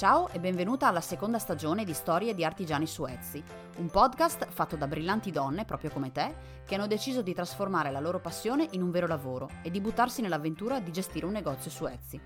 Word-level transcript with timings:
Ciao 0.00 0.30
e 0.30 0.40
benvenuta 0.40 0.86
alla 0.86 1.02
seconda 1.02 1.38
stagione 1.38 1.84
di 1.84 1.92
Storie 1.92 2.34
di 2.34 2.42
Artigiani 2.42 2.86
su 2.86 3.04
Etsy, 3.04 3.44
un 3.76 3.90
podcast 3.90 4.46
fatto 4.48 4.74
da 4.74 4.86
brillanti 4.86 5.30
donne, 5.30 5.66
proprio 5.66 5.90
come 5.90 6.10
te, 6.10 6.34
che 6.64 6.74
hanno 6.74 6.86
deciso 6.86 7.20
di 7.20 7.34
trasformare 7.34 7.90
la 7.90 8.00
loro 8.00 8.18
passione 8.18 8.66
in 8.70 8.80
un 8.80 8.90
vero 8.90 9.06
lavoro 9.06 9.50
e 9.60 9.70
di 9.70 9.78
buttarsi 9.78 10.22
nell'avventura 10.22 10.80
di 10.80 10.90
gestire 10.90 11.26
un 11.26 11.32
negozio 11.32 11.70
su 11.70 11.84
Etsy. 11.84 12.18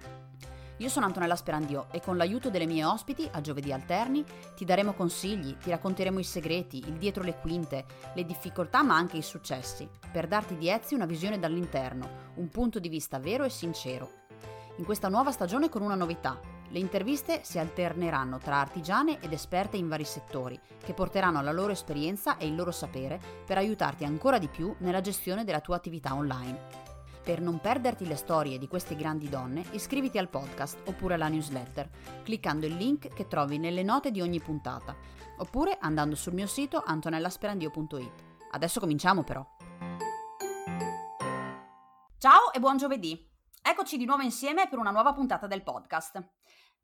Io 0.76 0.88
sono 0.88 1.06
Antonella 1.06 1.34
Sperandio 1.34 1.88
e 1.90 2.00
con 2.00 2.16
l'aiuto 2.16 2.48
delle 2.48 2.66
mie 2.66 2.84
ospiti, 2.84 3.28
a 3.32 3.40
giovedì 3.40 3.72
alterni, 3.72 4.24
ti 4.54 4.64
daremo 4.64 4.92
consigli, 4.92 5.56
ti 5.56 5.70
racconteremo 5.70 6.20
i 6.20 6.24
segreti, 6.24 6.78
il 6.78 6.94
dietro 6.94 7.24
le 7.24 7.38
quinte, 7.40 7.86
le 8.14 8.24
difficoltà 8.24 8.84
ma 8.84 8.94
anche 8.94 9.16
i 9.16 9.22
successi, 9.22 9.90
per 10.12 10.28
darti 10.28 10.56
di 10.56 10.68
Etsy 10.68 10.94
una 10.94 11.06
visione 11.06 11.40
dall'interno, 11.40 12.08
un 12.36 12.48
punto 12.50 12.78
di 12.78 12.88
vista 12.88 13.18
vero 13.18 13.42
e 13.42 13.50
sincero. 13.50 14.22
In 14.76 14.84
questa 14.84 15.08
nuova 15.08 15.32
stagione 15.32 15.68
con 15.68 15.82
una 15.82 15.96
novità, 15.96 16.38
le 16.74 16.80
interviste 16.80 17.44
si 17.44 17.60
alterneranno 17.60 18.38
tra 18.38 18.56
artigiane 18.56 19.20
ed 19.20 19.32
esperte 19.32 19.76
in 19.76 19.86
vari 19.86 20.04
settori, 20.04 20.60
che 20.82 20.92
porteranno 20.92 21.40
la 21.40 21.52
loro 21.52 21.70
esperienza 21.70 22.36
e 22.36 22.48
il 22.48 22.56
loro 22.56 22.72
sapere 22.72 23.20
per 23.46 23.58
aiutarti 23.58 24.02
ancora 24.02 24.38
di 24.38 24.48
più 24.48 24.74
nella 24.78 25.00
gestione 25.00 25.44
della 25.44 25.60
tua 25.60 25.76
attività 25.76 26.16
online. 26.16 26.82
Per 27.22 27.40
non 27.40 27.60
perderti 27.60 28.04
le 28.08 28.16
storie 28.16 28.58
di 28.58 28.66
queste 28.66 28.96
grandi 28.96 29.28
donne, 29.28 29.64
iscriviti 29.70 30.18
al 30.18 30.28
podcast 30.28 30.80
oppure 30.86 31.14
alla 31.14 31.28
newsletter, 31.28 31.88
cliccando 32.24 32.66
il 32.66 32.74
link 32.74 33.06
che 33.06 33.28
trovi 33.28 33.56
nelle 33.56 33.84
note 33.84 34.10
di 34.10 34.20
ogni 34.20 34.40
puntata, 34.40 34.96
oppure 35.38 35.78
andando 35.80 36.16
sul 36.16 36.34
mio 36.34 36.48
sito 36.48 36.82
antonellasperandio.it. 36.84 38.24
Adesso 38.50 38.80
cominciamo 38.80 39.22
però. 39.22 39.46
Ciao 42.18 42.52
e 42.52 42.58
buon 42.58 42.78
giovedì! 42.78 43.30
Eccoci 43.66 43.96
di 43.96 44.04
nuovo 44.04 44.20
insieme 44.20 44.68
per 44.68 44.78
una 44.78 44.90
nuova 44.90 45.14
puntata 45.14 45.46
del 45.46 45.62
podcast. 45.62 46.22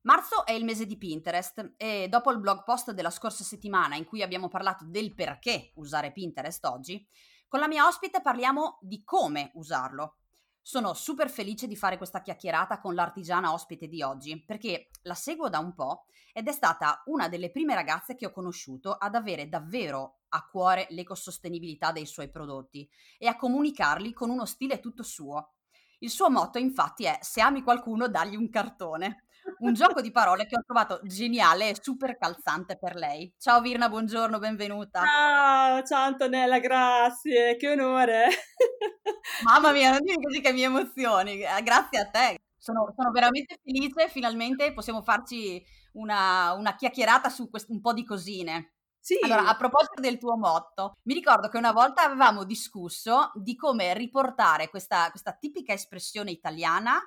Marzo 0.02 0.46
è 0.46 0.52
il 0.52 0.64
mese 0.64 0.86
di 0.86 0.96
Pinterest 0.96 1.74
e 1.76 2.08
dopo 2.08 2.30
il 2.30 2.40
blog 2.40 2.62
post 2.64 2.92
della 2.92 3.10
scorsa 3.10 3.44
settimana 3.44 3.96
in 3.96 4.06
cui 4.06 4.22
abbiamo 4.22 4.48
parlato 4.48 4.86
del 4.86 5.14
perché 5.14 5.72
usare 5.74 6.10
Pinterest 6.10 6.64
oggi, 6.64 7.06
con 7.46 7.60
la 7.60 7.68
mia 7.68 7.86
ospite 7.86 8.22
parliamo 8.22 8.78
di 8.80 9.04
come 9.04 9.50
usarlo. 9.54 10.16
Sono 10.62 10.94
super 10.94 11.28
felice 11.28 11.66
di 11.66 11.76
fare 11.76 11.98
questa 11.98 12.22
chiacchierata 12.22 12.80
con 12.80 12.94
l'artigiana 12.94 13.52
ospite 13.52 13.88
di 13.88 14.02
oggi 14.02 14.42
perché 14.42 14.88
la 15.02 15.12
seguo 15.12 15.50
da 15.50 15.58
un 15.58 15.74
po' 15.74 16.06
ed 16.32 16.48
è 16.48 16.52
stata 16.52 17.02
una 17.06 17.28
delle 17.28 17.50
prime 17.50 17.74
ragazze 17.74 18.14
che 18.14 18.24
ho 18.24 18.32
conosciuto 18.32 18.92
ad 18.92 19.14
avere 19.14 19.50
davvero 19.50 20.20
a 20.28 20.46
cuore 20.46 20.86
l'ecosostenibilità 20.90 21.92
dei 21.92 22.06
suoi 22.06 22.30
prodotti 22.30 22.88
e 23.18 23.26
a 23.26 23.36
comunicarli 23.36 24.14
con 24.14 24.30
uno 24.30 24.46
stile 24.46 24.80
tutto 24.80 25.02
suo. 25.02 25.56
Il 25.98 26.08
suo 26.08 26.30
motto 26.30 26.56
infatti 26.56 27.04
è 27.04 27.18
se 27.20 27.42
ami 27.42 27.62
qualcuno 27.62 28.08
dagli 28.08 28.34
un 28.34 28.48
cartone 28.48 29.24
un 29.58 29.74
gioco 29.74 30.00
di 30.00 30.10
parole 30.10 30.46
che 30.46 30.56
ho 30.56 30.62
trovato 30.64 31.00
geniale 31.04 31.70
e 31.70 31.76
super 31.80 32.16
calzante 32.16 32.76
per 32.78 32.94
lei. 32.94 33.32
Ciao 33.38 33.60
Virna, 33.60 33.88
buongiorno, 33.88 34.38
benvenuta. 34.38 35.02
Ciao, 35.04 35.82
ciao 35.82 36.06
Antonella, 36.06 36.58
grazie, 36.58 37.56
che 37.56 37.70
onore. 37.70 38.28
Mamma 39.44 39.72
mia, 39.72 39.90
non 39.90 40.00
dimmi 40.02 40.22
così 40.22 40.40
che 40.40 40.52
mi 40.52 40.62
emozioni, 40.62 41.42
eh, 41.42 41.62
grazie 41.62 41.98
a 41.98 42.06
te. 42.06 42.38
Sono, 42.56 42.92
sono 42.94 43.10
veramente 43.10 43.58
felice, 43.62 44.08
finalmente 44.08 44.72
possiamo 44.72 45.02
farci 45.02 45.62
una, 45.92 46.52
una 46.52 46.74
chiacchierata 46.74 47.28
su 47.28 47.48
quest- 47.48 47.70
un 47.70 47.80
po' 47.80 47.92
di 47.92 48.04
cosine. 48.04 48.74
Sì. 49.00 49.18
Allora, 49.22 49.46
a 49.46 49.56
proposito 49.56 50.00
del 50.00 50.18
tuo 50.18 50.36
motto, 50.36 50.98
mi 51.04 51.14
ricordo 51.14 51.48
che 51.48 51.56
una 51.56 51.72
volta 51.72 52.02
avevamo 52.02 52.44
discusso 52.44 53.30
di 53.34 53.56
come 53.56 53.94
riportare 53.94 54.68
questa, 54.68 55.08
questa 55.08 55.32
tipica 55.32 55.72
espressione 55.72 56.30
italiana 56.30 57.00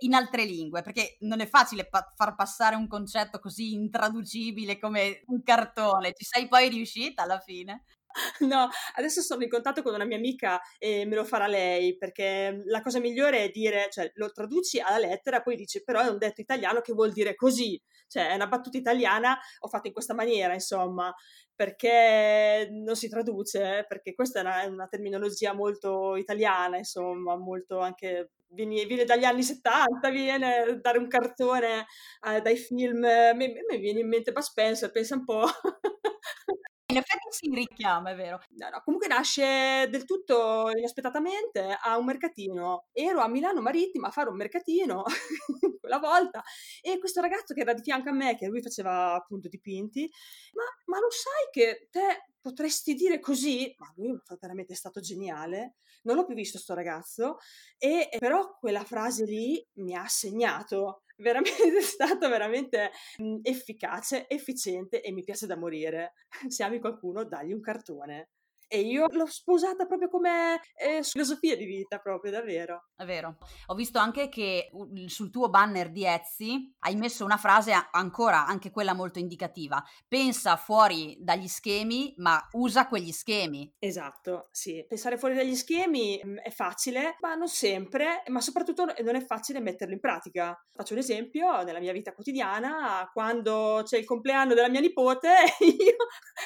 in 0.00 0.14
altre 0.14 0.44
lingue, 0.44 0.82
perché 0.82 1.16
non 1.20 1.40
è 1.40 1.46
facile 1.46 1.86
pa- 1.88 2.12
far 2.16 2.34
passare 2.34 2.76
un 2.76 2.86
concetto 2.88 3.38
così 3.38 3.72
intraducibile 3.74 4.78
come 4.78 5.22
un 5.26 5.42
cartone. 5.42 6.12
Ci 6.14 6.24
sei 6.24 6.48
poi 6.48 6.68
riuscita 6.68 7.22
alla 7.22 7.40
fine? 7.40 7.84
No, 8.40 8.68
adesso 8.96 9.20
sono 9.20 9.42
in 9.42 9.48
contatto 9.50 9.82
con 9.82 9.94
una 9.94 10.04
mia 10.04 10.16
amica 10.16 10.60
e 10.78 11.04
me 11.06 11.16
lo 11.16 11.24
farà 11.24 11.46
lei, 11.46 11.96
perché 11.96 12.62
la 12.66 12.80
cosa 12.80 12.98
migliore 12.98 13.44
è 13.44 13.50
dire, 13.50 13.88
cioè 13.90 14.10
lo 14.14 14.30
traduci 14.32 14.80
alla 14.80 14.98
lettera, 14.98 15.42
poi 15.42 15.56
dici 15.56 15.82
però 15.82 16.00
è 16.00 16.08
un 16.08 16.18
detto 16.18 16.40
italiano 16.40 16.80
che 16.80 16.92
vuol 16.92 17.12
dire 17.12 17.34
così, 17.34 17.80
cioè 18.08 18.28
è 18.30 18.34
una 18.34 18.46
battuta 18.48 18.78
italiana, 18.78 19.38
ho 19.60 19.68
fatto 19.68 19.86
in 19.88 19.92
questa 19.92 20.14
maniera, 20.14 20.52
insomma, 20.54 21.14
perché 21.54 22.68
non 22.70 22.96
si 22.96 23.08
traduce, 23.08 23.84
perché 23.88 24.14
questa 24.14 24.40
è 24.40 24.42
una, 24.42 24.66
una 24.66 24.86
terminologia 24.88 25.52
molto 25.52 26.16
italiana, 26.16 26.78
insomma, 26.78 27.36
molto 27.36 27.78
anche 27.80 28.30
viene, 28.52 28.84
viene, 28.86 29.04
dagli 29.04 29.24
anni 29.24 29.42
70, 29.44 30.10
viene 30.10 30.78
dare 30.80 30.98
un 30.98 31.06
cartone 31.08 31.86
eh, 32.26 32.40
dai 32.40 32.56
film, 32.56 33.00
mi, 33.34 33.52
mi 33.68 33.78
viene 33.78 34.00
in 34.00 34.08
mente 34.08 34.32
Bud 34.32 34.42
Spencer, 34.42 34.90
pensa 34.90 35.14
un 35.14 35.24
po'. 35.24 35.44
In 36.90 36.96
effetti 36.96 37.28
si 37.30 37.48
richiama, 37.54 38.10
è 38.10 38.16
vero. 38.16 38.40
No, 38.56 38.68
no, 38.68 38.82
comunque 38.82 39.06
nasce 39.06 39.86
del 39.88 40.04
tutto 40.04 40.70
inaspettatamente 40.76 41.78
a 41.80 41.96
un 41.96 42.04
mercatino. 42.04 42.88
Ero 42.90 43.20
a 43.20 43.28
Milano 43.28 43.60
Marittima 43.60 44.08
a 44.08 44.10
fare 44.10 44.28
un 44.28 44.34
mercatino 44.34 45.04
quella 45.78 45.98
volta 45.98 46.42
e 46.82 46.98
questo 46.98 47.20
ragazzo 47.20 47.54
che 47.54 47.60
era 47.60 47.74
di 47.74 47.82
fianco 47.82 48.08
a 48.08 48.12
me, 48.12 48.36
che 48.36 48.48
lui 48.48 48.60
faceva 48.60 49.14
appunto 49.14 49.48
dipinti, 49.48 50.10
ma, 50.54 50.64
ma 50.86 50.98
lo 50.98 51.10
sai 51.10 51.48
che 51.52 51.86
te 51.92 52.26
potresti 52.40 52.94
dire 52.94 53.20
così? 53.20 53.72
Ma 53.78 53.92
lui 53.94 54.10
è 54.10 54.36
veramente 54.40 54.74
stato 54.74 54.98
geniale. 54.98 55.76
Non 56.02 56.16
l'ho 56.16 56.24
più 56.24 56.34
visto 56.34 56.58
sto 56.58 56.74
ragazzo, 56.74 57.36
e 57.78 58.08
però 58.18 58.56
quella 58.58 58.82
frase 58.84 59.24
lì 59.26 59.64
mi 59.74 59.94
ha 59.94 60.06
segnato 60.08 61.02
veramente 61.20 61.76
è 61.78 61.82
stato 61.82 62.28
veramente 62.28 62.90
mh, 63.18 63.38
efficace, 63.42 64.28
efficiente 64.28 65.00
e 65.02 65.12
mi 65.12 65.22
piace 65.22 65.46
da 65.46 65.56
morire. 65.56 66.14
Se 66.48 66.62
ami 66.62 66.80
qualcuno, 66.80 67.24
dagli 67.24 67.52
un 67.52 67.60
cartone. 67.60 68.30
E 68.72 68.82
io 68.82 69.08
l'ho 69.10 69.26
sposata 69.26 69.84
proprio 69.84 70.08
come 70.08 70.60
eh, 70.76 71.02
filosofia 71.02 71.56
di 71.56 71.64
vita, 71.64 71.98
proprio, 71.98 72.30
davvero. 72.30 72.90
È 72.94 73.04
vero. 73.04 73.38
Ho 73.66 73.74
visto 73.74 73.98
anche 73.98 74.28
che 74.28 74.70
sul 75.06 75.30
tuo 75.30 75.48
banner 75.48 75.90
di 75.90 76.04
Etsy 76.04 76.72
hai 76.78 76.94
messo 76.94 77.24
una 77.24 77.36
frase 77.36 77.72
ancora, 77.90 78.46
anche 78.46 78.70
quella 78.70 78.94
molto 78.94 79.18
indicativa. 79.18 79.82
Pensa 80.06 80.54
fuori 80.54 81.16
dagli 81.18 81.48
schemi, 81.48 82.14
ma 82.18 82.40
usa 82.52 82.86
quegli 82.86 83.10
schemi. 83.10 83.74
Esatto, 83.80 84.50
sì. 84.52 84.84
Pensare 84.86 85.18
fuori 85.18 85.34
dagli 85.34 85.56
schemi 85.56 86.20
mh, 86.22 86.36
è 86.36 86.50
facile, 86.50 87.16
ma 87.18 87.34
non 87.34 87.48
sempre, 87.48 88.22
ma 88.28 88.40
soprattutto 88.40 88.84
non 88.84 89.16
è 89.16 89.24
facile 89.24 89.58
metterlo 89.58 89.94
in 89.94 90.00
pratica. 90.00 90.56
Faccio 90.72 90.92
un 90.92 91.00
esempio, 91.00 91.64
nella 91.64 91.80
mia 91.80 91.92
vita 91.92 92.14
quotidiana, 92.14 93.10
quando 93.12 93.82
c'è 93.84 93.98
il 93.98 94.04
compleanno 94.04 94.54
della 94.54 94.68
mia 94.68 94.80
nipote, 94.80 95.28
io 95.58 95.96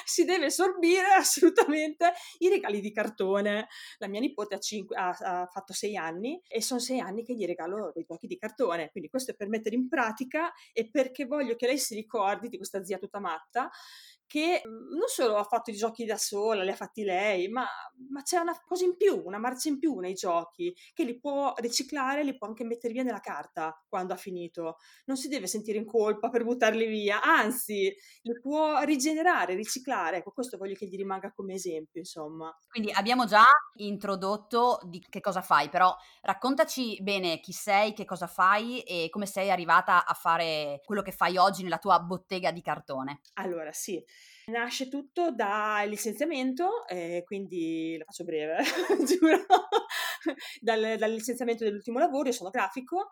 si 0.03 0.25
deve 0.25 0.49
sorbire 0.49 1.13
assolutamente 1.13 2.13
i 2.39 2.49
regali 2.49 2.81
di 2.81 2.91
cartone. 2.91 3.67
La 3.97 4.07
mia 4.07 4.19
nipote 4.19 4.55
ha, 4.55 4.59
cinque, 4.59 4.95
ha, 4.95 5.09
ha 5.09 5.47
fatto 5.47 5.73
sei 5.73 5.95
anni 5.95 6.41
e 6.47 6.61
sono 6.61 6.79
sei 6.79 6.99
anni 6.99 7.23
che 7.23 7.35
gli 7.35 7.45
regalo 7.45 7.91
dei 7.93 8.05
giochi 8.07 8.27
di 8.27 8.37
cartone, 8.37 8.89
quindi 8.91 9.09
questo 9.09 9.31
è 9.31 9.35
per 9.35 9.47
mettere 9.47 9.75
in 9.75 9.87
pratica 9.87 10.53
e 10.73 10.89
perché 10.89 11.25
voglio 11.25 11.55
che 11.55 11.67
lei 11.67 11.77
si 11.77 11.95
ricordi 11.95 12.49
di 12.49 12.57
questa 12.57 12.83
zia 12.83 12.97
tutta 12.97 13.19
matta 13.19 13.69
che 14.35 14.61
mhmm, 14.65 14.97
non 14.97 15.07
solo 15.07 15.37
ha 15.37 15.43
fatto 15.45 15.71
i 15.71 15.75
giochi 15.75 16.03
da 16.03 16.17
sola, 16.17 16.63
li 16.63 16.69
ha 16.69 16.75
fatti 16.75 17.03
lei, 17.03 17.47
ma, 17.47 17.65
ma, 18.09 18.21
c'è 18.21 18.37
una 18.37 18.53
cosa 18.65 18.83
in 18.83 18.97
più, 18.97 19.21
una 19.23 19.37
marcia 19.37 19.69
in 19.69 19.79
più 19.79 19.97
nei 19.99 20.13
giochi, 20.13 20.75
che 20.93 21.05
li 21.05 21.17
può 21.17 21.53
riciclare, 21.55 22.21
li 22.21 22.35
può 22.35 22.47
anche 22.47 22.65
mettere 22.65 22.91
via 22.91 23.03
nella 23.03 23.21
carta 23.21 23.81
quando 23.87 24.11
ha 24.11 24.17
finito. 24.17 24.75
Non 25.05 25.15
si 25.15 25.29
deve 25.29 25.47
sentire 25.47 25.77
in 25.77 25.85
colpa 25.85 26.27
per 26.29 26.43
buttarli 26.43 26.85
via, 26.85 27.21
anzi, 27.21 27.95
li 28.23 28.39
può 28.41 28.81
rigenerare, 28.81 29.55
riciclare. 29.55 30.17
Ecco, 30.17 30.31
questo 30.31 30.57
voglio 30.57 30.75
che 30.75 30.85
gli 30.85 30.97
rimanga 30.97 31.31
come 31.31 31.53
esempio, 31.53 32.01
insomma. 32.01 32.53
Quindi 32.67 32.91
abbiamo 32.91 33.25
già 33.25 33.45
introdotto 33.77 34.81
di 34.83 34.99
che 34.99 35.21
cosa 35.21 35.41
fai, 35.41 35.69
però 35.69 35.95
raccontaci 36.21 37.01
bene 37.01 37.39
chi 37.39 37.53
sei, 37.53 37.93
che 37.93 38.03
cosa 38.03 38.27
fai 38.27 38.81
e 38.81 39.07
come 39.09 39.27
sei 39.27 39.49
arrivata 39.49 40.05
a 40.05 40.13
fare 40.13 40.81
quello 40.83 41.01
che 41.01 41.13
fai 41.13 41.37
oggi 41.37 41.63
nella 41.63 41.77
tua 41.77 41.99
bottega 41.99 42.51
di 42.51 42.61
cartone. 42.61 43.21
Allora, 43.35 43.71
sì. 43.71 44.03
Nasce 44.47 44.89
tutto 44.89 45.31
dal 45.31 45.89
licenziamento, 45.89 46.85
eh, 46.87 47.23
quindi 47.25 47.95
la 47.97 48.05
faccio 48.05 48.23
breve, 48.23 48.57
giuro, 49.03 49.43
dal, 50.61 50.97
dal 50.97 51.11
licenziamento 51.11 51.63
dell'ultimo 51.63 51.97
lavoro, 51.97 52.27
io 52.27 52.33
sono 52.33 52.51
grafico 52.51 53.09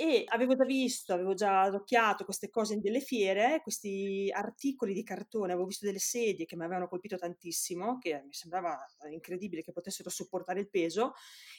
e 0.00 0.22
avevo 0.28 0.54
già 0.54 0.64
visto, 0.64 1.12
avevo 1.12 1.34
già 1.34 1.62
adocchiato 1.62 2.24
queste 2.24 2.50
cose 2.50 2.74
in 2.74 2.80
delle 2.80 3.00
fiere, 3.00 3.58
questi 3.64 4.30
articoli 4.32 4.94
di 4.94 5.02
cartone, 5.02 5.50
avevo 5.50 5.66
visto 5.66 5.86
delle 5.86 5.98
sedie 5.98 6.46
che 6.46 6.54
mi 6.54 6.62
avevano 6.62 6.86
colpito 6.86 7.16
tantissimo, 7.16 7.98
che 7.98 8.22
mi 8.24 8.32
sembrava 8.32 8.78
incredibile 9.10 9.60
che 9.60 9.72
potessero 9.72 10.08
sopportare 10.08 10.60
il 10.60 10.70
peso 10.70 11.14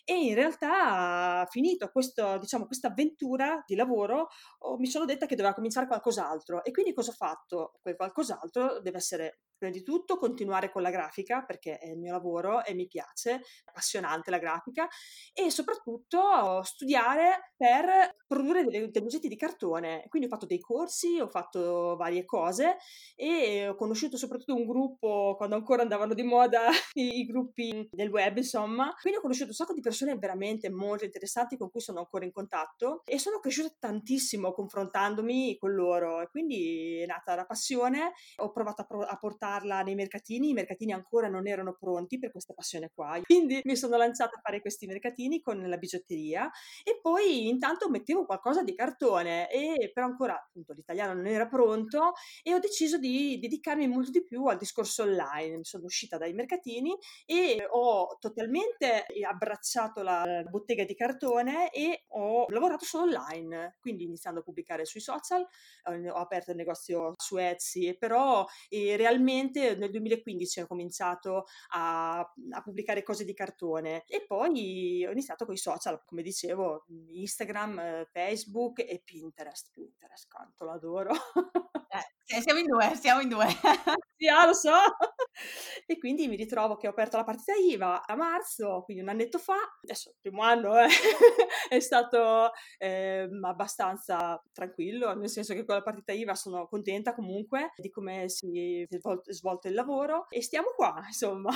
e 0.05 0.13
in 0.13 0.35
realtà 0.35 1.45
finito 1.49 1.91
diciamo, 2.39 2.65
questa 2.65 2.87
avventura 2.87 3.61
di 3.67 3.75
lavoro 3.75 4.29
oh, 4.59 4.77
mi 4.77 4.87
sono 4.87 5.03
detta 5.03 5.25
che 5.25 5.35
doveva 5.35 5.53
cominciare 5.53 5.87
qualcos'altro 5.87 6.63
e 6.63 6.71
quindi 6.71 6.93
cosa 6.93 7.11
ho 7.11 7.15
fatto? 7.15 7.73
Quel 7.81 7.97
qualcos'altro 7.97 8.79
deve 8.79 8.97
essere 8.99 9.39
Prima 9.59 9.73
di 9.73 9.83
tutto 9.83 10.15
continuare 10.15 10.71
con 10.71 10.81
la 10.81 10.89
grafica 10.89 11.43
perché 11.43 11.79
è 11.79 11.89
il 11.89 11.97
mio 11.97 12.13
lavoro 12.13 12.63
e 12.63 12.73
mi 12.73 12.87
piace, 12.87 13.31
è 13.33 13.41
appassionante 13.65 14.31
la 14.31 14.37
grafica 14.37 14.87
e 15.33 15.49
soprattutto 15.49 16.63
studiare 16.63 17.51
per 17.57 18.15
produrre 18.25 18.63
delle, 18.63 18.89
degli 18.89 19.03
oggetti 19.03 19.27
di 19.27 19.35
cartone. 19.35 20.05
Quindi 20.07 20.29
ho 20.29 20.31
fatto 20.31 20.45
dei 20.45 20.61
corsi, 20.61 21.19
ho 21.19 21.27
fatto 21.27 21.97
varie 21.97 22.23
cose 22.23 22.77
e 23.15 23.67
ho 23.67 23.75
conosciuto 23.75 24.15
soprattutto 24.15 24.55
un 24.55 24.65
gruppo 24.65 25.35
quando 25.35 25.55
ancora 25.55 25.81
andavano 25.81 26.13
di 26.13 26.23
moda 26.23 26.69
i, 26.93 27.19
i 27.19 27.25
gruppi 27.25 27.89
del 27.91 28.09
web, 28.09 28.37
insomma. 28.37 28.93
Quindi 29.01 29.19
ho 29.19 29.21
conosciuto 29.21 29.49
un 29.49 29.55
sacco 29.55 29.73
di 29.73 29.81
persone 29.81 30.17
veramente 30.17 30.69
molto 30.69 31.03
interessanti 31.03 31.57
con 31.57 31.69
cui 31.69 31.81
sono 31.81 31.99
ancora 31.99 32.23
in 32.23 32.31
contatto 32.31 33.01
e 33.03 33.19
sono 33.19 33.39
cresciuta 33.39 33.75
tantissimo 33.77 34.53
confrontandomi 34.53 35.57
con 35.57 35.73
loro 35.73 36.21
e 36.21 36.29
quindi 36.29 37.01
è 37.01 37.05
nata 37.05 37.35
la 37.35 37.45
passione. 37.45 38.13
Ho 38.37 38.51
provato 38.51 38.83
a, 38.83 38.85
pro- 38.85 39.01
a 39.01 39.17
portarla 39.49 39.81
nei 39.81 39.95
mercatini, 39.95 40.49
i 40.49 40.53
mercatini 40.53 40.93
ancora 40.93 41.27
non 41.27 41.47
erano 41.47 41.75
pronti 41.77 42.19
per 42.19 42.31
questa 42.31 42.53
passione 42.53 42.91
qua. 42.93 43.19
Quindi 43.23 43.61
mi 43.63 43.75
sono 43.75 43.97
lanciata 43.97 44.37
a 44.37 44.41
fare 44.41 44.61
questi 44.61 44.85
mercatini 44.85 45.41
con 45.41 45.59
la 45.67 45.77
bigiotteria 45.77 46.49
e 46.83 46.99
poi 47.01 47.47
intanto 47.47 47.89
mettevo 47.89 48.25
qualcosa 48.25 48.63
di 48.63 48.75
cartone 48.75 49.49
e 49.49 49.91
però 49.93 50.05
ancora 50.05 50.35
appunto 50.35 50.73
l'italiano 50.73 51.13
non 51.13 51.25
era 51.25 51.47
pronto 51.47 52.13
e 52.43 52.53
ho 52.53 52.59
deciso 52.59 52.97
di 52.97 53.39
dedicarmi 53.39 53.87
molto 53.87 54.11
di 54.11 54.23
più 54.23 54.45
al 54.45 54.57
discorso 54.57 55.03
online. 55.03 55.57
Mi 55.57 55.65
sono 55.65 55.85
uscita 55.85 56.17
dai 56.17 56.33
mercatini 56.33 56.95
e 57.25 57.65
ho 57.69 58.17
totalmente 58.19 59.05
abbracciato 59.27 60.03
la 60.03 60.43
bottega 60.49 60.83
di 60.83 60.95
cartone 60.95 61.71
e 61.71 62.05
ho 62.09 62.45
lavorato 62.49 62.85
solo 62.85 63.03
online, 63.03 63.77
quindi 63.79 64.03
iniziando 64.03 64.41
a 64.41 64.43
pubblicare 64.43 64.85
sui 64.85 64.99
social, 64.99 65.45
ho 65.83 66.17
aperto 66.17 66.51
il 66.51 66.57
negozio 66.57 67.13
su 67.17 67.37
Etsy, 67.37 67.97
però 67.97 68.45
eh, 68.69 68.95
realmente 69.39 69.75
nel 69.75 69.91
2015 69.91 70.61
ho 70.61 70.67
cominciato 70.67 71.45
a, 71.69 72.19
a 72.19 72.61
pubblicare 72.61 73.03
cose 73.03 73.23
di 73.23 73.33
cartone 73.33 74.03
e 74.07 74.25
poi 74.25 75.05
ho 75.05 75.11
iniziato 75.11 75.45
con 75.45 75.53
i 75.53 75.57
social, 75.57 76.03
come 76.05 76.21
dicevo, 76.21 76.85
Instagram, 77.11 78.05
Facebook 78.11 78.79
e 78.79 79.01
Pinterest. 79.03 79.71
Pinterest, 79.73 80.27
quanto 80.29 80.65
l'adoro. 80.65 81.13
Eh, 81.91 82.41
siamo 82.41 82.59
in 82.59 82.67
due, 82.67 82.95
siamo 82.95 83.21
in 83.21 83.29
due. 83.29 83.47
sì, 84.15 84.27
ah, 84.27 84.45
lo 84.45 84.53
so. 84.53 84.71
e 85.87 85.97
quindi 85.97 86.27
mi 86.27 86.35
ritrovo 86.35 86.75
che 86.75 86.85
ho 86.87 86.91
aperto 86.91 87.17
la 87.17 87.23
partita 87.23 87.53
IVA 87.53 88.05
a 88.05 88.15
marzo, 88.15 88.83
quindi 88.83 89.01
un 89.01 89.09
annetto 89.09 89.39
fa. 89.39 89.55
Adesso 89.81 90.09
il 90.09 90.15
primo 90.21 90.43
anno 90.43 90.77
eh, 90.77 90.87
è 91.69 91.79
stato 91.79 92.51
eh, 92.77 93.27
abbastanza 93.41 94.39
tranquillo, 94.53 95.15
nel 95.15 95.29
senso 95.29 95.55
che 95.55 95.65
con 95.65 95.75
la 95.75 95.81
partita 95.81 96.11
IVA 96.11 96.35
sono 96.35 96.67
contenta 96.67 97.15
comunque 97.15 97.71
di 97.77 97.89
come 97.89 98.29
si 98.29 98.85
è 98.87 98.97
svolto 99.31 99.67
il 99.67 99.73
lavoro 99.73 100.27
e 100.29 100.43
stiamo 100.43 100.67
qua, 100.75 101.01
insomma. 101.07 101.51